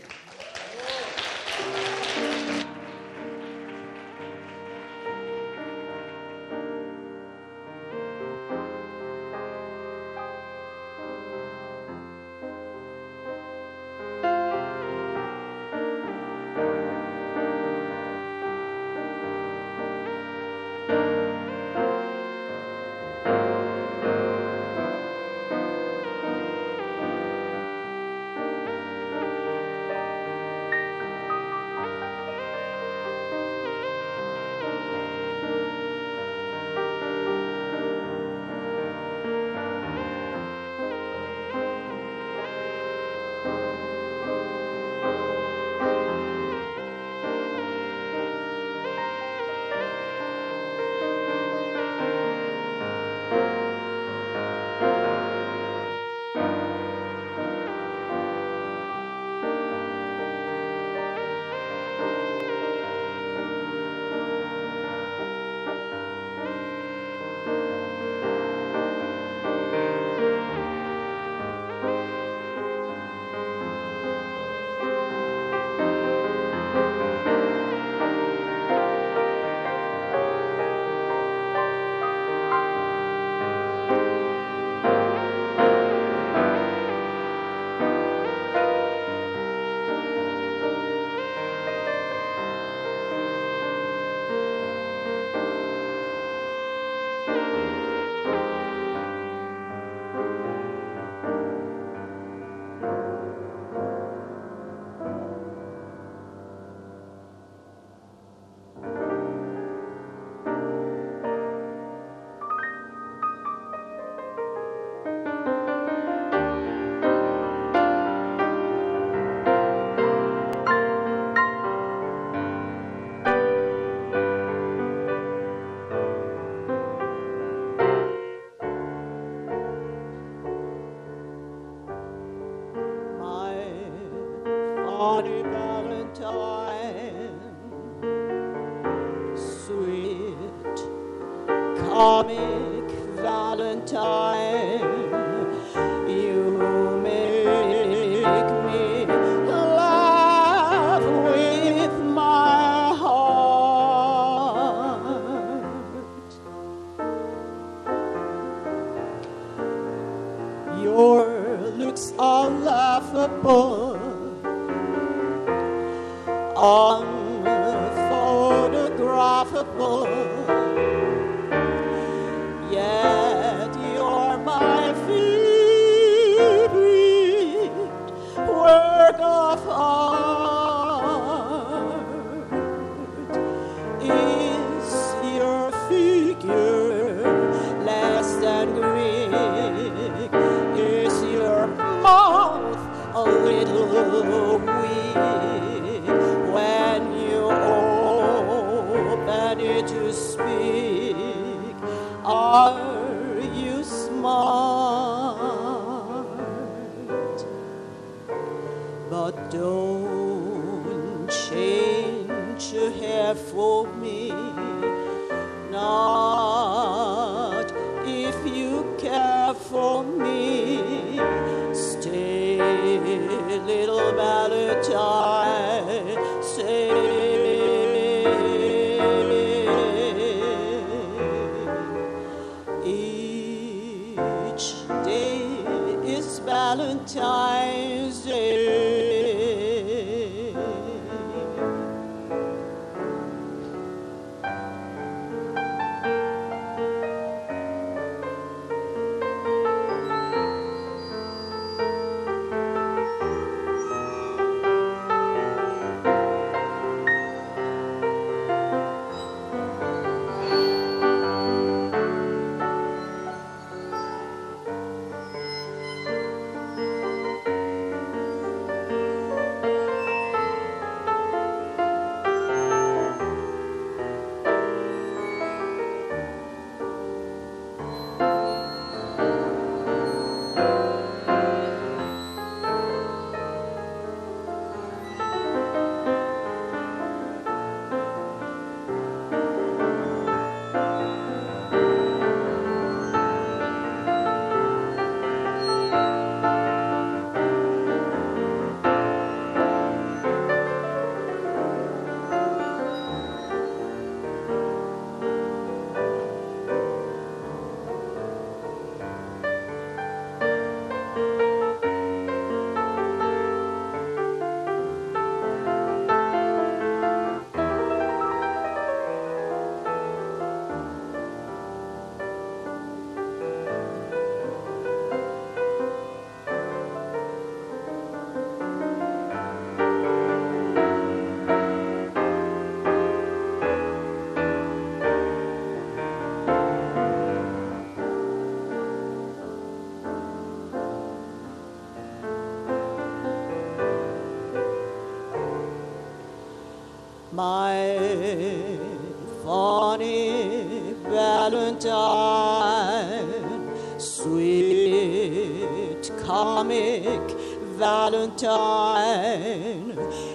time. 358.39 359.91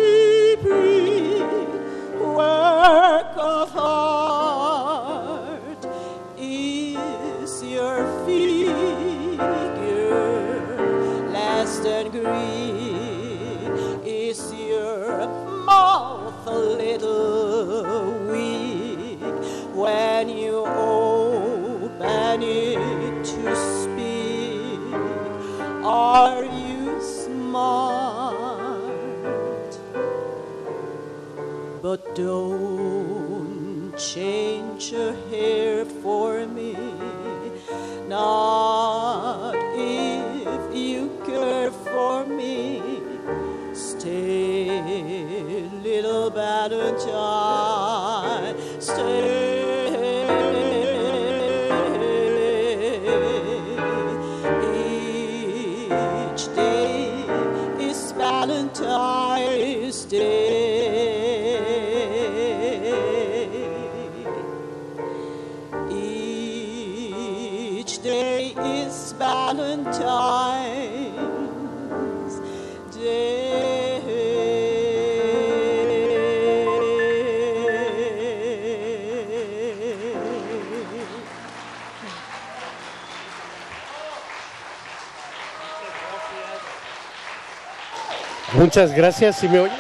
Muchas 88.68 88.94
gracias, 88.94 89.40
¿sí 89.40 89.48
me 89.48 89.60
oyes? 89.60 89.78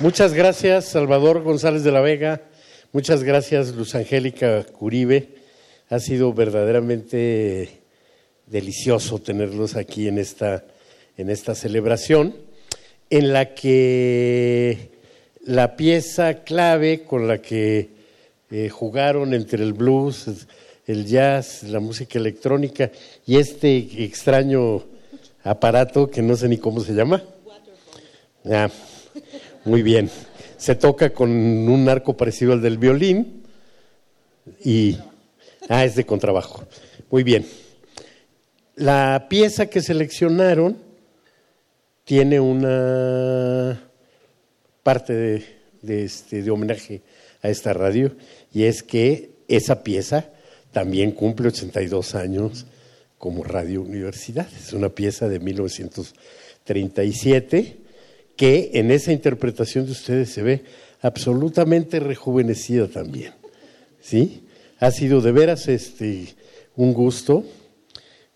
Muchas 0.00 0.34
gracias, 0.34 0.84
Salvador 0.84 1.42
González 1.42 1.82
de 1.82 1.92
la 1.92 2.02
Vega. 2.02 2.42
Muchas 2.92 3.22
gracias, 3.22 3.74
Luz 3.74 3.94
Angélica 3.94 4.64
Curibe. 4.64 5.30
Ha 5.88 5.98
sido 5.98 6.34
verdaderamente 6.34 7.80
delicioso 8.48 9.18
tenerlos 9.18 9.74
aquí 9.74 10.06
en 10.06 10.18
esta, 10.18 10.62
en 11.16 11.30
esta 11.30 11.54
celebración, 11.54 12.36
en 13.08 13.32
la 13.32 13.54
que 13.54 14.90
la 15.46 15.74
pieza 15.74 16.44
clave 16.44 17.04
con 17.04 17.26
la 17.26 17.40
que 17.40 17.88
eh, 18.50 18.68
jugaron 18.68 19.32
entre 19.32 19.64
el 19.64 19.72
blues, 19.72 20.46
el 20.86 21.06
jazz, 21.06 21.62
la 21.64 21.80
música 21.80 22.18
electrónica 22.18 22.90
y 23.26 23.36
este 23.36 24.04
extraño 24.04 24.82
aparato 25.42 26.10
que 26.10 26.22
no 26.22 26.36
sé 26.36 26.48
ni 26.48 26.58
cómo 26.58 26.80
se 26.80 26.92
llama. 26.92 27.22
Ah, 28.44 28.68
muy 29.64 29.82
bien. 29.82 30.10
Se 30.56 30.74
toca 30.74 31.10
con 31.10 31.30
un 31.30 31.88
arco 31.88 32.16
parecido 32.16 32.52
al 32.52 32.62
del 32.62 32.78
violín 32.78 33.42
y... 34.64 34.98
Ah, 35.68 35.84
es 35.84 35.94
de 35.94 36.04
contrabajo. 36.04 36.64
Muy 37.10 37.22
bien. 37.22 37.46
La 38.76 39.26
pieza 39.30 39.66
que 39.66 39.80
seleccionaron 39.80 40.76
tiene 42.04 42.38
una 42.38 43.80
parte 44.82 45.14
de, 45.80 46.04
este, 46.04 46.42
de 46.42 46.50
homenaje 46.50 47.00
a 47.40 47.48
esta 47.48 47.72
radio 47.72 48.14
y 48.52 48.64
es 48.64 48.82
que 48.82 49.30
esa 49.48 49.82
pieza 49.82 50.33
también 50.74 51.12
cumple 51.12 51.48
82 51.48 52.14
años 52.16 52.66
como 53.16 53.42
Radio 53.44 53.80
Universidad. 53.80 54.46
Es 54.60 54.74
una 54.74 54.90
pieza 54.90 55.26
de 55.28 55.40
1937 55.40 57.78
que 58.36 58.72
en 58.74 58.90
esa 58.90 59.12
interpretación 59.12 59.86
de 59.86 59.92
ustedes 59.92 60.28
se 60.30 60.42
ve 60.42 60.64
absolutamente 61.00 62.00
rejuvenecida 62.00 62.88
también. 62.88 63.32
¿Sí? 64.00 64.42
Ha 64.80 64.90
sido 64.90 65.22
de 65.22 65.32
veras 65.32 65.68
este, 65.68 66.34
un 66.76 66.92
gusto 66.92 67.44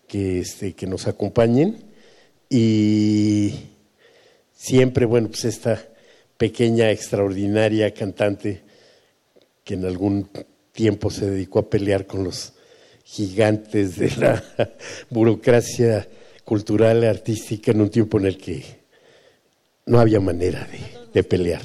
que, 0.07 0.39
este, 0.39 0.73
que 0.73 0.87
nos 0.87 1.05
acompañen 1.07 1.83
y 2.49 3.53
siempre, 4.55 5.05
bueno, 5.05 5.27
pues 5.27 5.45
esta 5.45 5.85
pequeña, 6.37 6.89
extraordinaria 6.89 7.93
cantante 7.93 8.61
que 9.65 9.73
en 9.73 9.83
algún 9.85 10.29
tiempo 10.79 11.09
se 11.09 11.29
dedicó 11.29 11.59
a 11.59 11.69
pelear 11.69 12.07
con 12.07 12.23
los 12.23 12.53
gigantes 13.03 13.97
de 13.97 14.15
la 14.15 14.41
burocracia 15.09 16.07
cultural, 16.45 17.03
artística, 17.03 17.71
en 17.71 17.81
un 17.81 17.89
tiempo 17.89 18.17
en 18.17 18.27
el 18.27 18.37
que 18.37 18.63
no 19.85 19.99
había 19.99 20.21
manera 20.21 20.65
de, 21.13 21.21
pelear. 21.25 21.63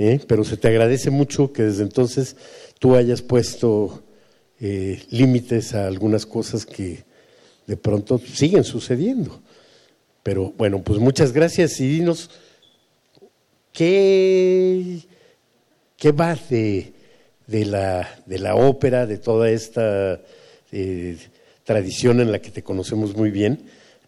¿eh? 0.00 0.18
Pero 0.26 0.42
se 0.42 0.56
te 0.56 0.66
agradece 0.66 1.10
mucho 1.10 1.52
que 1.52 1.62
desde 1.62 1.84
entonces 1.84 2.34
tú 2.80 2.96
hayas 2.96 3.22
puesto 3.22 4.02
eh, 4.58 5.00
límites 5.10 5.72
a 5.72 5.86
algunas 5.86 6.26
cosas 6.26 6.66
que 6.66 7.04
de 7.68 7.76
pronto 7.76 8.18
siguen 8.18 8.64
sucediendo. 8.64 9.40
Pero 10.24 10.52
bueno, 10.58 10.82
pues 10.82 10.98
muchas 10.98 11.32
gracias 11.32 11.78
y 11.78 11.86
dinos 11.86 12.30
qué, 13.72 14.98
qué 15.96 16.10
va 16.10 16.36
de, 16.50 16.93
de, 17.46 17.64
la, 17.64 18.08
de 18.26 18.38
la 18.38 18.54
ópera, 18.54 19.06
de 19.06 19.18
toda 19.18 19.50
esta 19.50 20.20
eh, 20.72 21.18
tradición 21.64 22.20
en 22.20 22.32
la 22.32 22.40
que 22.40 22.50
te 22.50 22.62
conocemos 22.62 23.16
muy 23.16 23.30
bien, 23.30 23.60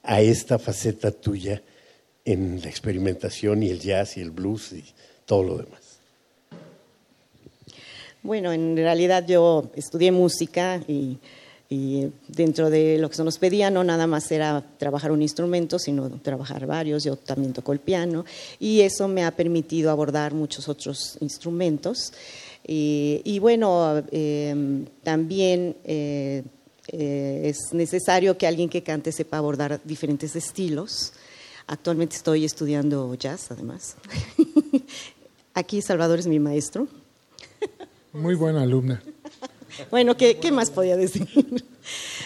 a 0.03 0.21
esta 0.21 0.59
faceta 0.59 1.11
tuya 1.11 1.63
en 2.25 2.61
la 2.63 2.69
experimentación 2.69 3.63
y 3.63 3.71
el 3.71 3.81
jazz 3.81 4.17
y 4.17 4.21
el 4.21 4.31
blues 4.31 4.73
y 4.73 4.85
todo 5.25 5.43
lo 5.43 5.59
demás. 5.59 5.99
Bueno, 8.23 8.53
en 8.53 8.77
realidad 8.77 9.25
yo 9.27 9.71
estudié 9.77 10.11
música 10.11 10.83
y, 10.89 11.19
y, 11.71 12.11
dentro 12.27 12.71
de 12.71 12.99
lo 12.99 13.09
que 13.09 13.15
se 13.15 13.23
nos 13.23 13.39
pedía 13.39 13.71
no 13.71 13.85
nada 13.85 14.09
más 14.09 14.31
era 14.33 14.65
trabajar 14.79 15.13
un 15.13 15.23
instrumento, 15.23 15.79
sino 15.79 16.11
trabajar 16.21 16.67
varios. 16.67 17.05
Yo 17.05 17.15
también 17.15 17.53
toco 17.53 17.73
el 17.73 17.79
piano 17.79 18.25
y 18.59 18.81
eso 18.81 19.07
me 19.07 19.25
ha 19.25 19.31
permitido 19.31 19.93
abordar 19.93 20.35
muchos 20.35 20.69
otros 20.69 21.19
instrumentos. 21.21 22.13
Y, 22.67 23.23
y 23.25 23.39
bueno, 23.39 24.03
eh, 24.11 24.85
también 25.05 25.77
eh, 25.85 26.43
eh, 26.89 27.43
es 27.45 27.73
necesario 27.73 28.37
que 28.37 28.47
alguien 28.47 28.69
que 28.69 28.83
cante 28.83 29.13
sepa 29.13 29.39
abordar 29.39 29.81
diferentes 29.85 30.35
estilos. 30.35 31.13
Actualmente 31.69 32.17
estoy 32.17 32.45
estudiando 32.45 33.15
jazz, 33.15 33.51
además. 33.51 33.97
Aquí 35.55 35.81
Salvador 35.81 36.19
es 36.19 36.27
mi 36.27 36.39
maestro. 36.39 36.89
Muy 38.13 38.35
buena 38.35 38.63
alumna. 38.63 39.03
Bueno, 39.91 40.17
¿qué, 40.17 40.39
qué 40.39 40.51
más 40.51 40.71
podía 40.71 40.97
decir? 40.97 41.29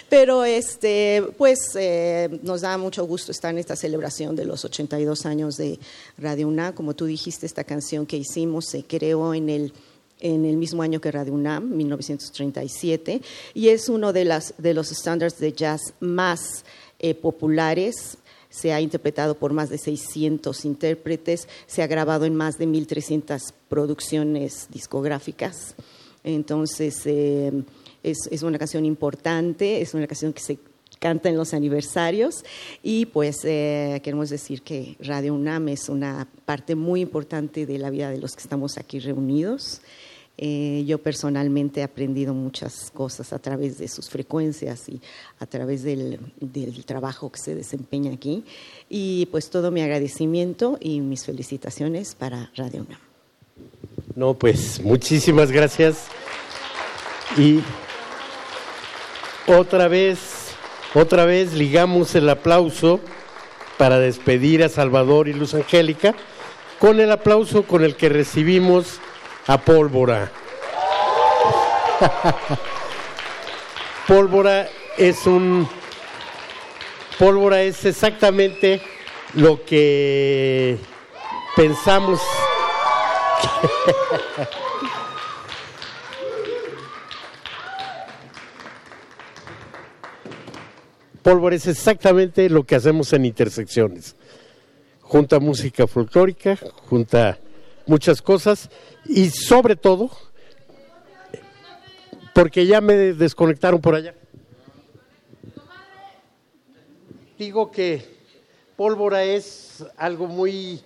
Pero 0.09 0.45
este, 0.45 1.23
pues 1.39 1.59
eh, 1.77 2.41
nos 2.43 2.63
da 2.63 2.77
mucho 2.79 3.05
gusto 3.07 3.33
estar 3.33 3.53
en 3.53 3.59
esta 3.59 3.77
celebración 3.77 4.37
de 4.37 4.45
los 4.45 4.65
82 4.65 5.27
años 5.27 5.57
de 5.57 5.79
Radio 6.19 6.49
UNAM. 6.49 6.75
Como 6.75 6.95
tú 6.95 7.07
dijiste, 7.07 7.47
esta 7.47 7.65
canción 7.65 8.07
que 8.07 8.17
hicimos 8.17 8.67
se 8.67 8.85
creó 8.85 9.35
en 9.35 9.49
el, 9.49 9.73
en 10.21 10.45
el 10.45 10.57
mismo 10.57 10.83
año 10.83 11.01
que 11.01 11.11
Radio 11.11 11.33
UNAM, 11.33 11.77
1937, 11.77 13.23
y 13.55 13.69
es 13.69 13.89
uno 13.89 14.13
de, 14.13 14.25
las, 14.25 14.55
de 14.59 14.75
los 14.75 14.93
estándares 14.93 15.39
de 15.39 15.53
jazz 15.53 15.95
más 16.01 16.65
eh, 16.99 17.15
populares 17.15 18.19
se 18.51 18.73
ha 18.73 18.81
interpretado 18.81 19.37
por 19.37 19.53
más 19.53 19.71
de 19.71 19.79
600 19.79 20.65
intérpretes, 20.65 21.49
se 21.67 21.83
ha 21.83 21.87
grabado 21.87 22.25
en 22.25 22.35
más 22.35 22.59
de 22.59 22.67
1.300 22.67 23.53
producciones 23.69 24.67
discográficas. 24.71 25.77
Entonces, 26.25 27.01
eh, 27.07 27.53
es, 28.03 28.19
es, 28.29 28.43
una 28.43 28.59
canción 28.59 28.85
importante, 28.85 29.81
es 29.81 29.95
una 29.95 30.09
canción 30.09 30.33
que 30.33 30.41
se 30.41 30.59
canta 30.99 31.31
en 31.31 31.37
los 31.37 31.55
aniversarios 31.55 32.45
y 32.83 33.07
pues 33.07 33.39
eh, 33.45 34.01
queremos 34.05 34.29
decir 34.29 34.63
que 34.63 34.97
Radio 35.01 35.35
UNAM 35.35 35.69
es 35.69 35.89
una 35.89 36.29
parte 36.45 36.75
muy 36.75 37.01
importante 37.01 37.65
de 37.65 37.79
la 37.79 37.89
vida 37.89 38.11
de 38.11 38.19
los 38.19 38.37
que 38.37 38.43
estamos 38.43 38.77
aquí 38.77 38.99
reunidos. 38.99 39.81
Eh, 40.43 40.85
yo 40.87 40.97
personalmente 40.97 41.81
he 41.81 41.83
aprendido 41.83 42.33
muchas 42.33 42.91
cosas 42.91 43.35
a 43.35 43.39
través 43.39 43.77
de 43.77 43.89
sus 43.89 44.09
frecuencias 44.09 44.89
y 44.89 44.99
a 45.39 45.45
través 45.45 45.83
del, 45.83 46.19
trabajo 46.87 47.31
que 47.31 47.39
se 47.39 47.55
desempeña 47.55 48.11
aquí. 48.15 48.43
Y 48.89 49.27
pues 49.27 49.51
todo 49.51 49.71
mi 49.71 49.83
agradecimiento 49.83 50.79
y 50.81 51.03
mis 51.03 51.27
felicitaciones 51.27 52.15
para 52.15 52.51
Radio 52.57 52.87
UNAM. 52.89 52.99
No, 54.17 54.33
pues 54.33 54.81
muchísimas 54.83 55.53
gracias. 55.53 56.07
Y 57.37 57.61
otra 59.47 59.89
vez, 59.89 60.55
otra 60.95 61.27
vez 61.27 61.53
ligamos 61.53 62.15
el 62.15 62.27
aplauso 62.31 62.99
para 63.77 63.99
despedir 63.99 64.65
a 64.65 64.71
Salvador 64.71 65.29
y 65.29 65.35
Luz 65.35 65.53
Angélica 65.53 66.15
con 66.79 66.99
el 66.99 67.13
aplauso 67.13 67.65
con 67.65 67.85
el 67.85 67.95
que 67.95 68.09
recibimos 68.09 69.01
a 69.51 69.59
pólvora. 69.59 70.31
pólvora 74.07 74.69
es 74.97 75.27
un 75.27 75.69
pólvora 77.19 77.61
es 77.63 77.85
exactamente 77.85 78.81
lo 79.35 79.65
que 79.65 80.79
pensamos 81.57 82.23
pólvora 91.23 91.57
es 91.57 91.67
exactamente 91.67 92.49
lo 92.49 92.63
que 92.63 92.77
hacemos 92.77 93.13
en 93.15 93.25
intersecciones. 93.25 94.15
Junta 95.01 95.41
música 95.41 95.89
folclórica, 95.89 96.57
junta 96.89 97.37
muchas 97.87 98.23
cosas 98.23 98.71
y 99.07 99.31
sobre 99.31 99.77
todo, 99.77 100.11
porque 102.35 102.67
ya 102.67 102.81
me 102.81 102.95
desconectaron 102.95 103.81
por 103.81 103.95
allá. 103.95 104.15
Digo 107.39 107.71
que 107.71 108.05
pólvora 108.77 109.25
es 109.25 109.85
algo 109.97 110.27
muy 110.27 110.81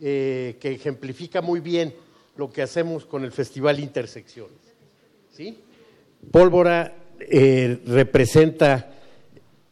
eh, 0.00 0.56
que 0.60 0.72
ejemplifica 0.72 1.40
muy 1.40 1.60
bien 1.60 1.94
lo 2.36 2.52
que 2.52 2.62
hacemos 2.62 3.06
con 3.06 3.24
el 3.24 3.32
Festival 3.32 3.80
Intersecciones. 3.80 4.58
¿sí? 5.32 5.58
Pólvora 6.30 6.94
eh, 7.20 7.80
representa 7.86 8.92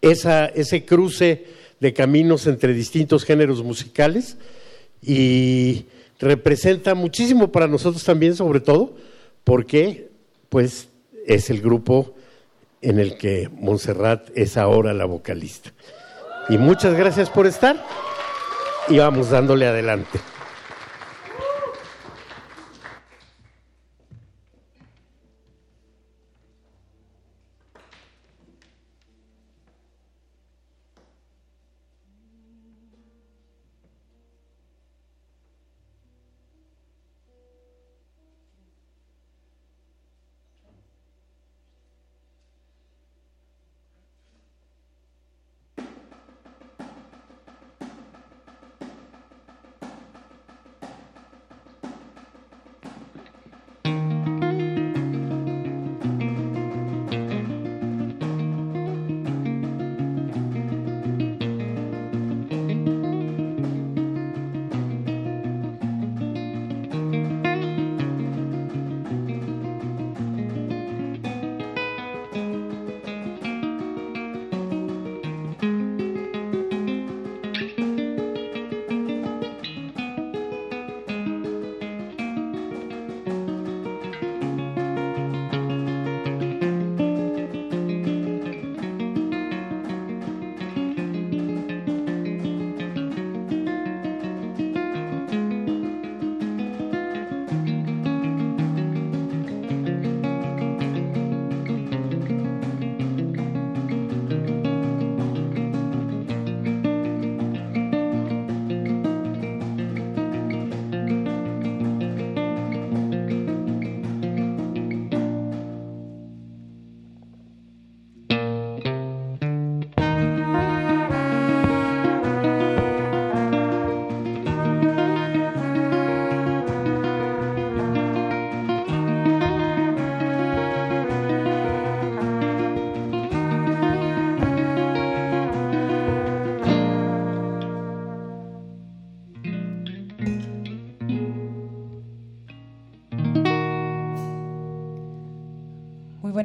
esa, 0.01 0.47
ese 0.47 0.85
cruce 0.85 1.45
de 1.81 1.93
caminos 1.93 2.47
entre 2.47 2.73
distintos 2.73 3.25
géneros 3.25 3.63
musicales 3.63 4.37
y 5.03 5.87
representa 6.23 6.95
muchísimo 6.95 7.53
para 7.53 7.67
nosotros 7.67 8.03
también, 8.05 8.35
sobre 8.35 8.61
todo, 8.61 8.95
porque 9.45 10.09
pues 10.49 10.89
es 11.27 11.51
el 11.51 11.61
grupo 11.61 12.15
en 12.81 12.99
el 12.99 13.17
que 13.19 13.51
Montserrat 13.53 14.31
es 14.35 14.57
ahora 14.57 14.95
la 14.95 15.05
vocalista. 15.05 15.73
Y 16.49 16.59
muchas 16.59 16.95
gracias 16.95 17.29
por 17.29 17.47
estar 17.47 17.85
y 18.89 18.99
vamos 18.99 19.31
dándole 19.31 19.67
adelante. 19.67 20.21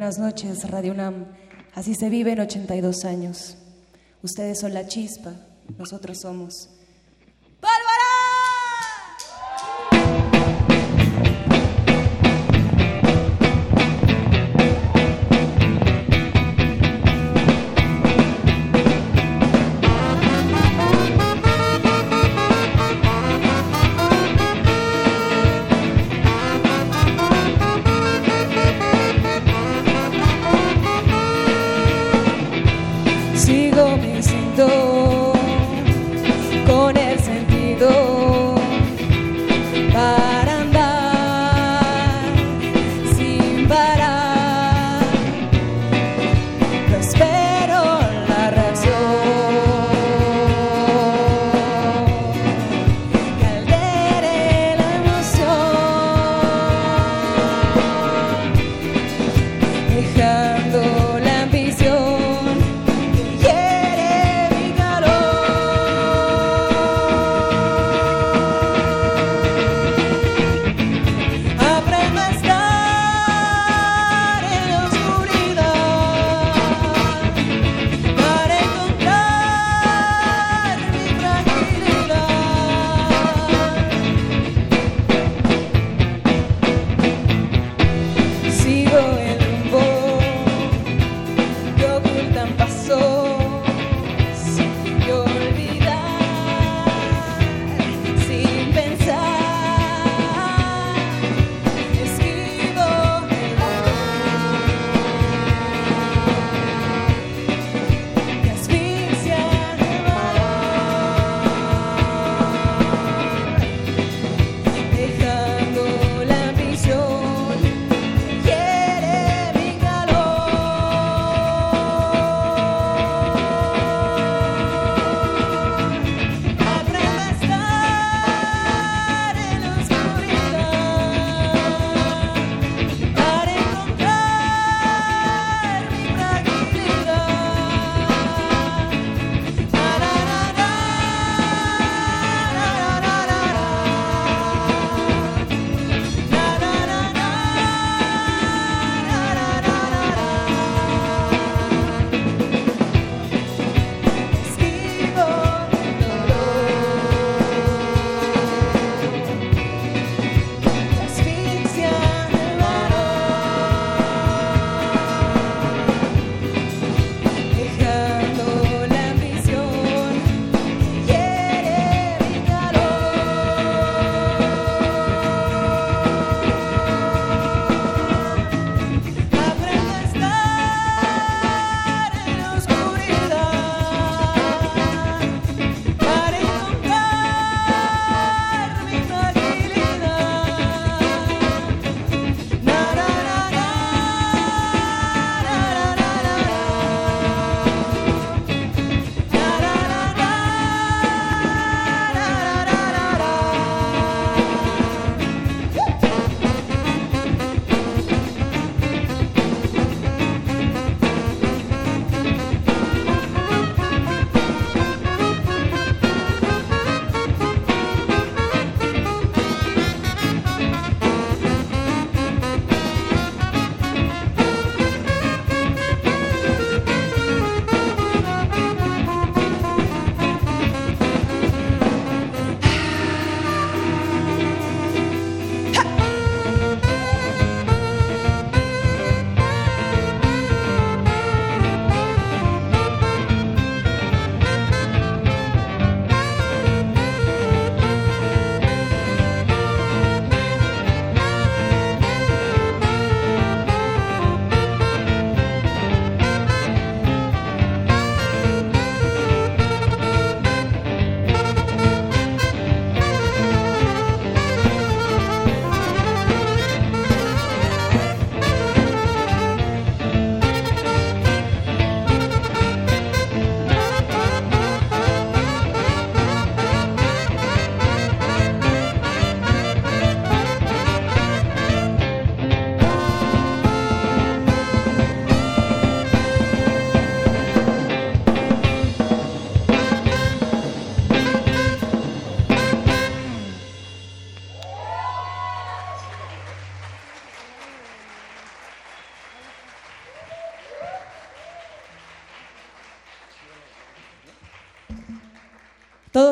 Buenas 0.08 0.20
noches, 0.20 0.72
Radio 0.72 0.94
UNAM. 0.94 1.26
Así 1.76 1.94
se 1.94 2.10
vive 2.10 2.32
en 2.32 2.40
82 2.40 3.04
años. 3.04 3.58
Ustedes 4.24 4.58
son 4.58 4.74
la 4.74 4.88
chispa, 4.88 5.34
nosotros 5.78 6.20
somos 6.22 6.70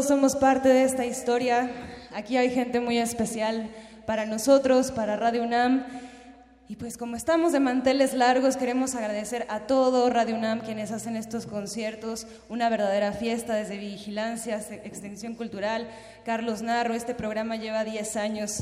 Somos 0.08 0.36
parte 0.36 0.70
de 0.70 0.84
esta 0.84 1.04
historia. 1.04 1.72
Aquí 2.14 2.38
hay 2.38 2.52
gente 2.52 2.80
muy 2.80 3.00
especial 3.00 3.72
para 4.06 4.28
nosotros, 4.28 4.92
para 4.92 5.16
Radio 5.16 5.42
UNAM. 5.42 5.84
Y 6.68 6.76
pues 6.76 6.96
como 6.96 7.16
estamos 7.16 7.54
de 7.54 7.60
manteles 7.60 8.14
largos, 8.14 8.56
queremos 8.56 8.94
agradecer 8.94 9.48
a 9.50 9.62
todo 9.62 10.08
Radio 10.12 10.36
UNAM 10.36 10.60
quienes 10.60 10.92
hacen 10.92 11.16
estos 11.16 11.48
conciertos, 11.48 12.28
una 12.50 12.70
verdadera 12.70 13.14
fiesta 13.14 13.56
desde 13.56 13.78
Vigilancia, 13.78 14.58
Extensión 14.84 15.34
Cultural. 15.34 15.90
Carlos 16.24 16.62
Narro, 16.62 16.94
este 16.94 17.16
programa 17.16 17.56
lleva 17.56 17.84
10 17.84 18.16
años 18.18 18.60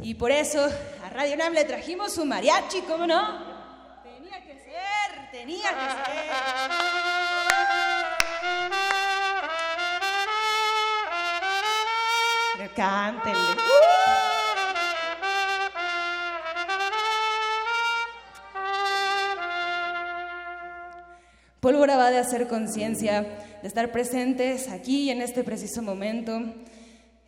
y 0.00 0.14
por 0.14 0.30
eso 0.30 0.66
a 1.04 1.10
Radio 1.10 1.34
UNAM 1.34 1.52
le 1.52 1.64
trajimos 1.64 2.14
su 2.14 2.24
mariachi, 2.24 2.80
¿cómo 2.82 3.06
no? 3.06 3.20
Tenía 4.02 4.42
que 4.42 4.54
ser, 4.54 5.30
tenía 5.30 5.68
que 5.68 5.90
ser. 5.90 7.25
Cántenle. 12.74 13.56
Pólvora 21.60 21.96
va 21.96 22.10
de 22.10 22.18
hacer 22.18 22.46
conciencia, 22.48 23.22
de 23.60 23.68
estar 23.68 23.90
presentes 23.92 24.68
aquí 24.68 25.10
en 25.10 25.20
este 25.20 25.44
preciso 25.44 25.82
momento. 25.82 26.40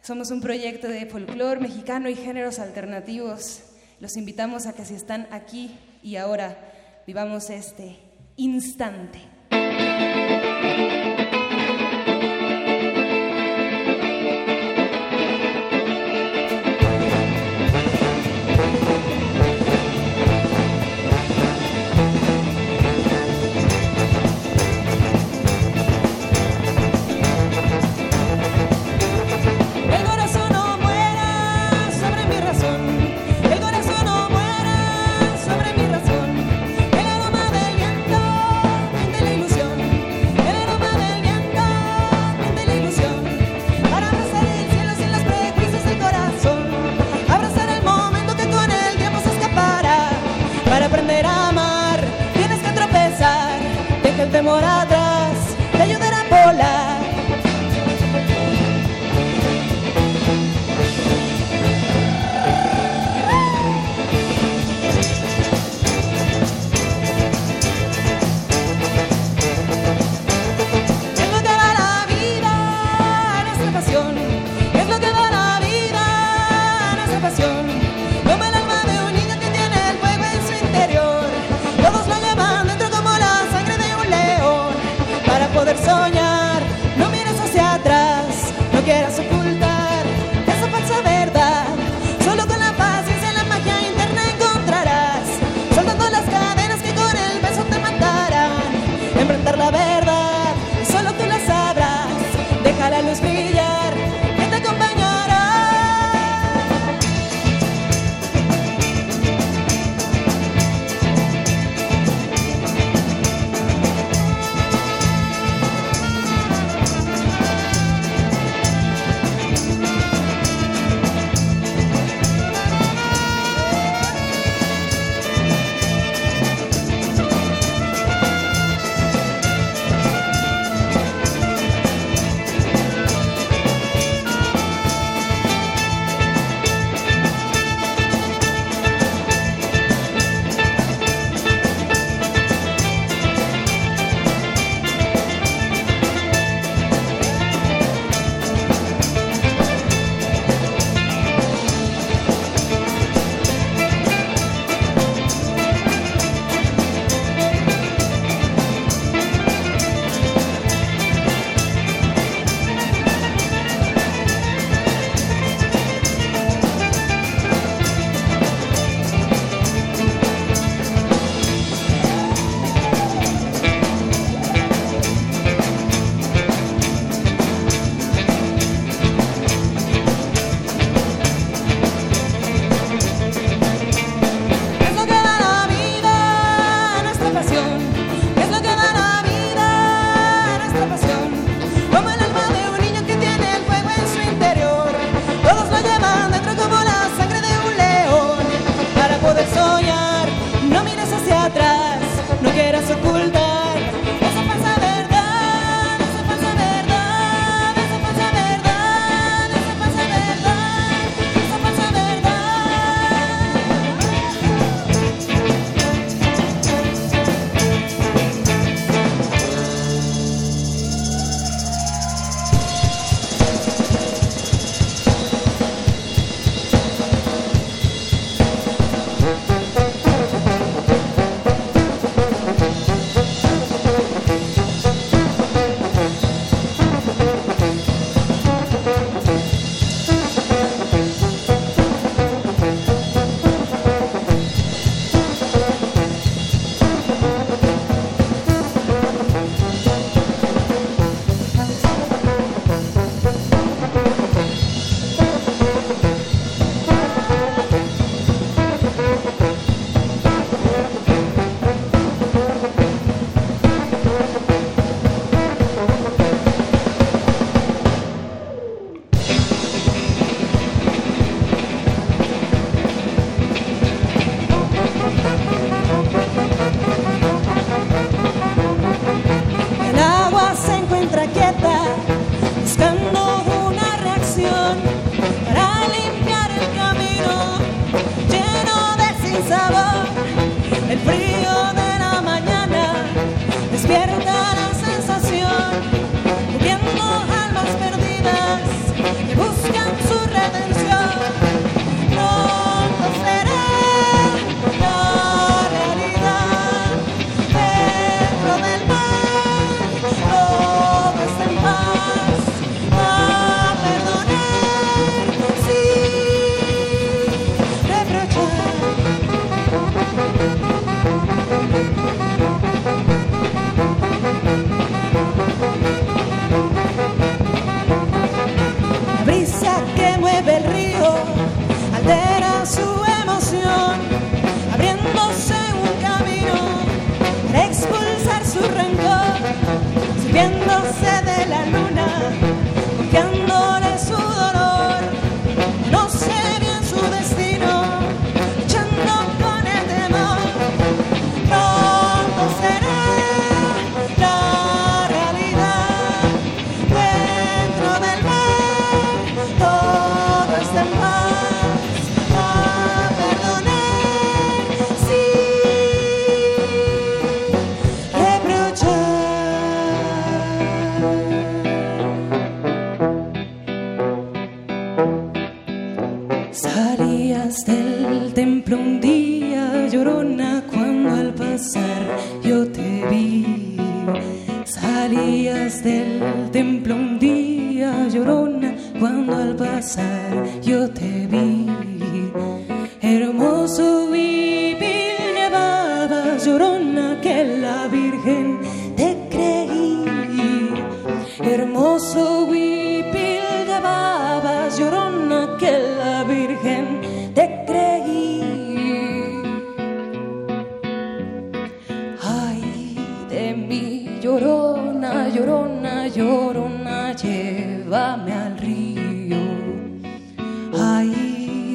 Somos 0.00 0.30
un 0.30 0.40
proyecto 0.40 0.88
de 0.88 1.06
folclore 1.06 1.60
mexicano 1.60 2.08
y 2.08 2.14
géneros 2.14 2.58
alternativos. 2.58 3.62
Los 4.00 4.16
invitamos 4.16 4.66
a 4.66 4.72
que 4.72 4.84
si 4.84 4.94
están 4.94 5.28
aquí 5.30 5.76
y 6.02 6.16
ahora, 6.16 6.56
vivamos 7.06 7.50
este 7.50 7.98
instante. 8.36 9.37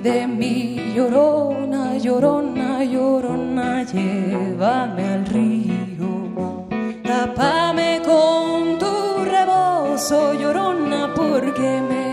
De 0.03 0.27
mí 0.27 0.93
llorona, 0.93 1.97
llorona, 1.97 2.83
llorona, 2.83 3.83
llévame 3.83 5.03
al 5.13 5.25
río. 5.25 6.67
Tápame 7.03 8.01
con 8.03 8.77
tu 8.79 9.23
rebozo, 9.23 10.33
llorona, 10.33 11.13
porque 11.15 11.81
me 11.89 12.05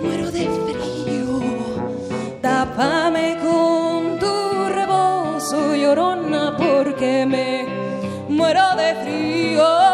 muero 0.00 0.30
de 0.30 0.46
frío. 0.60 1.40
Tápame 2.40 3.38
con 3.42 4.20
tu 4.20 4.68
rebozo, 4.72 5.74
llorona, 5.74 6.56
porque 6.56 7.26
me 7.26 7.66
muero 8.28 8.76
de 8.76 8.94
frío. 9.02 9.89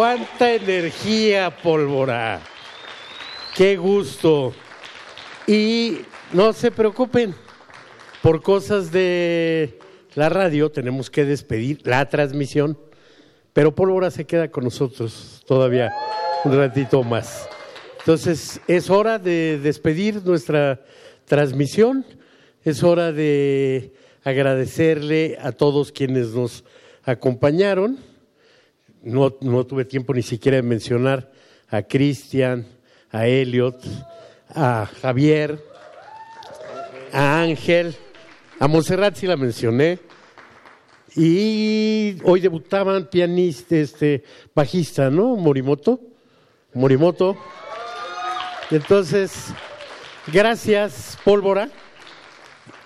¡Cuánta 0.00 0.54
energía, 0.54 1.54
pólvora! 1.54 2.40
¡Qué 3.54 3.76
gusto! 3.76 4.54
Y 5.46 5.98
no 6.32 6.54
se 6.54 6.70
preocupen, 6.70 7.34
por 8.22 8.40
cosas 8.42 8.90
de 8.92 9.78
la 10.14 10.30
radio 10.30 10.70
tenemos 10.70 11.10
que 11.10 11.26
despedir 11.26 11.82
la 11.84 12.08
transmisión, 12.08 12.78
pero 13.52 13.74
pólvora 13.74 14.10
se 14.10 14.24
queda 14.24 14.50
con 14.50 14.64
nosotros 14.64 15.44
todavía 15.46 15.92
un 16.46 16.56
ratito 16.56 17.02
más. 17.02 17.46
Entonces, 17.98 18.58
es 18.66 18.88
hora 18.88 19.18
de 19.18 19.58
despedir 19.62 20.24
nuestra 20.24 20.82
transmisión, 21.26 22.06
es 22.64 22.82
hora 22.82 23.12
de 23.12 23.92
agradecerle 24.24 25.36
a 25.42 25.52
todos 25.52 25.92
quienes 25.92 26.28
nos 26.28 26.64
acompañaron 27.04 28.09
no, 29.02 29.36
no 29.40 29.64
tuve 29.66 29.84
tiempo 29.84 30.14
ni 30.14 30.22
siquiera 30.22 30.56
de 30.56 30.62
mencionar 30.62 31.30
a 31.68 31.82
Cristian, 31.82 32.66
a 33.10 33.26
Elliot, 33.26 33.82
a 34.54 34.86
Javier, 35.00 35.62
a 37.12 37.40
Ángel, 37.42 37.94
a 38.58 38.68
Montserrat 38.68 39.16
sí 39.16 39.26
la 39.26 39.36
mencioné. 39.36 39.98
Y 41.16 42.18
hoy 42.24 42.40
debutaban 42.40 43.06
pianista, 43.06 43.76
este, 43.76 44.22
bajista, 44.54 45.10
¿no? 45.10 45.36
Morimoto. 45.36 46.00
Morimoto. 46.72 47.36
Entonces, 48.70 49.52
gracias, 50.28 51.18
Pólvora, 51.24 51.68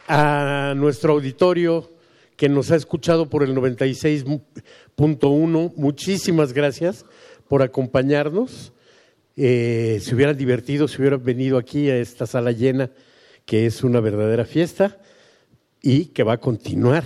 a 0.09 0.73
nuestro 0.75 1.13
auditorio 1.13 1.94
que 2.37 2.49
nos 2.49 2.71
ha 2.71 2.77
escuchado 2.77 3.29
por 3.29 3.43
el 3.43 3.53
96.1. 3.55 5.73
Muchísimas 5.77 6.53
gracias 6.53 7.05
por 7.49 7.63
acompañarnos. 7.63 8.73
Eh, 9.37 9.99
se 10.01 10.15
hubieran 10.15 10.37
divertido, 10.37 10.87
se 10.89 11.01
hubieran 11.01 11.25
venido 11.25 11.59
aquí 11.59 11.91
a 11.91 11.99
esta 11.99 12.27
sala 12.27 12.53
llena, 12.53 12.91
que 13.45 13.67
es 13.67 13.83
una 13.83 14.01
verdadera 14.01 14.45
fiesta 14.45 15.01
y 15.83 16.07
que 16.07 16.23
va 16.23 16.35
a 16.35 16.41
continuar 16.41 17.03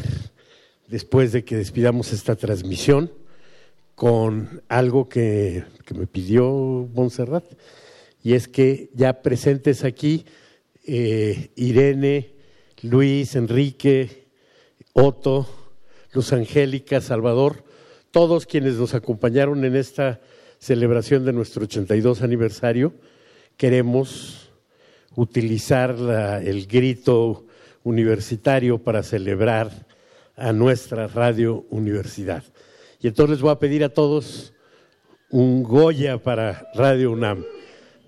después 0.86 1.32
de 1.32 1.44
que 1.44 1.56
despidamos 1.56 2.12
esta 2.12 2.36
transmisión 2.36 3.10
con 3.94 4.62
algo 4.68 5.08
que, 5.08 5.64
que 5.84 5.94
me 5.94 6.06
pidió 6.06 6.88
Montserrat, 6.94 7.44
y 8.22 8.34
es 8.34 8.46
que 8.46 8.90
ya 8.94 9.22
presentes 9.22 9.84
aquí 9.84 10.24
eh, 10.86 11.50
Irene, 11.56 12.34
Luis, 12.82 13.34
Enrique, 13.34 14.27
Otto, 14.92 15.46
Luz 16.12 16.32
Angélica, 16.32 17.00
Salvador, 17.00 17.64
todos 18.10 18.46
quienes 18.46 18.74
nos 18.74 18.94
acompañaron 18.94 19.64
en 19.64 19.76
esta 19.76 20.20
celebración 20.58 21.24
de 21.24 21.32
nuestro 21.32 21.64
82 21.64 22.22
aniversario, 22.22 22.92
queremos 23.56 24.50
utilizar 25.14 25.98
la- 25.98 26.40
el 26.42 26.66
grito 26.66 27.46
universitario 27.84 28.78
para 28.78 29.02
celebrar 29.02 29.86
a 30.36 30.52
nuestra 30.52 31.06
radio 31.06 31.64
universidad. 31.70 32.42
Y 33.00 33.08
entonces 33.08 33.36
les 33.36 33.42
voy 33.42 33.50
a 33.52 33.58
pedir 33.58 33.84
a 33.84 33.88
todos 33.88 34.52
un 35.30 35.62
Goya 35.62 36.18
para 36.18 36.68
Radio 36.74 37.12
UNAM. 37.12 37.44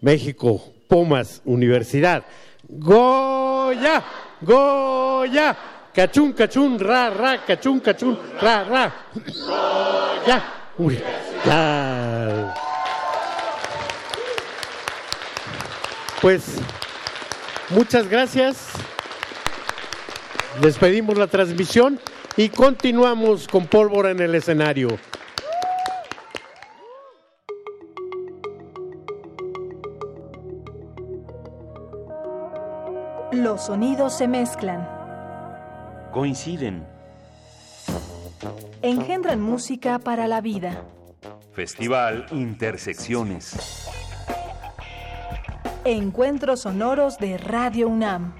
México, 0.01 0.63
Pomas 0.89 1.43
Universidad. 1.45 2.25
Goya, 2.69 4.05
Goya, 4.41 5.57
cachún, 5.95 6.33
cachún, 6.33 6.79
ra, 6.79 7.11
ra, 7.11 7.45
cachún, 7.45 7.81
cachún, 7.81 8.19
ra, 8.41 8.65
ra. 8.65 8.95
Goya, 9.15 10.45
Universidad. 10.79 12.55
Pues 16.21 16.57
muchas 17.71 18.09
gracias. 18.09 18.69
Despedimos 20.61 21.17
la 21.17 21.27
transmisión 21.27 21.99
y 22.37 22.49
continuamos 22.51 23.49
con 23.49 23.67
pólvora 23.67 24.11
en 24.11 24.21
el 24.21 24.35
escenario. 24.35 24.99
Los 33.33 33.67
sonidos 33.67 34.19
se 34.19 34.27
mezclan, 34.27 34.87
Coinciden. 36.13 36.85
engendran 38.83 39.41
música 39.41 39.99
para 39.99 40.27
la 40.27 40.41
vida. 40.41 40.83
Festival 41.53 42.27
Intersecciones. 42.33 43.89
Encuentros 45.85 46.61
sonoros 46.61 47.19
de 47.19 47.39
Radio 47.39 47.89
UNAM. 47.89 48.35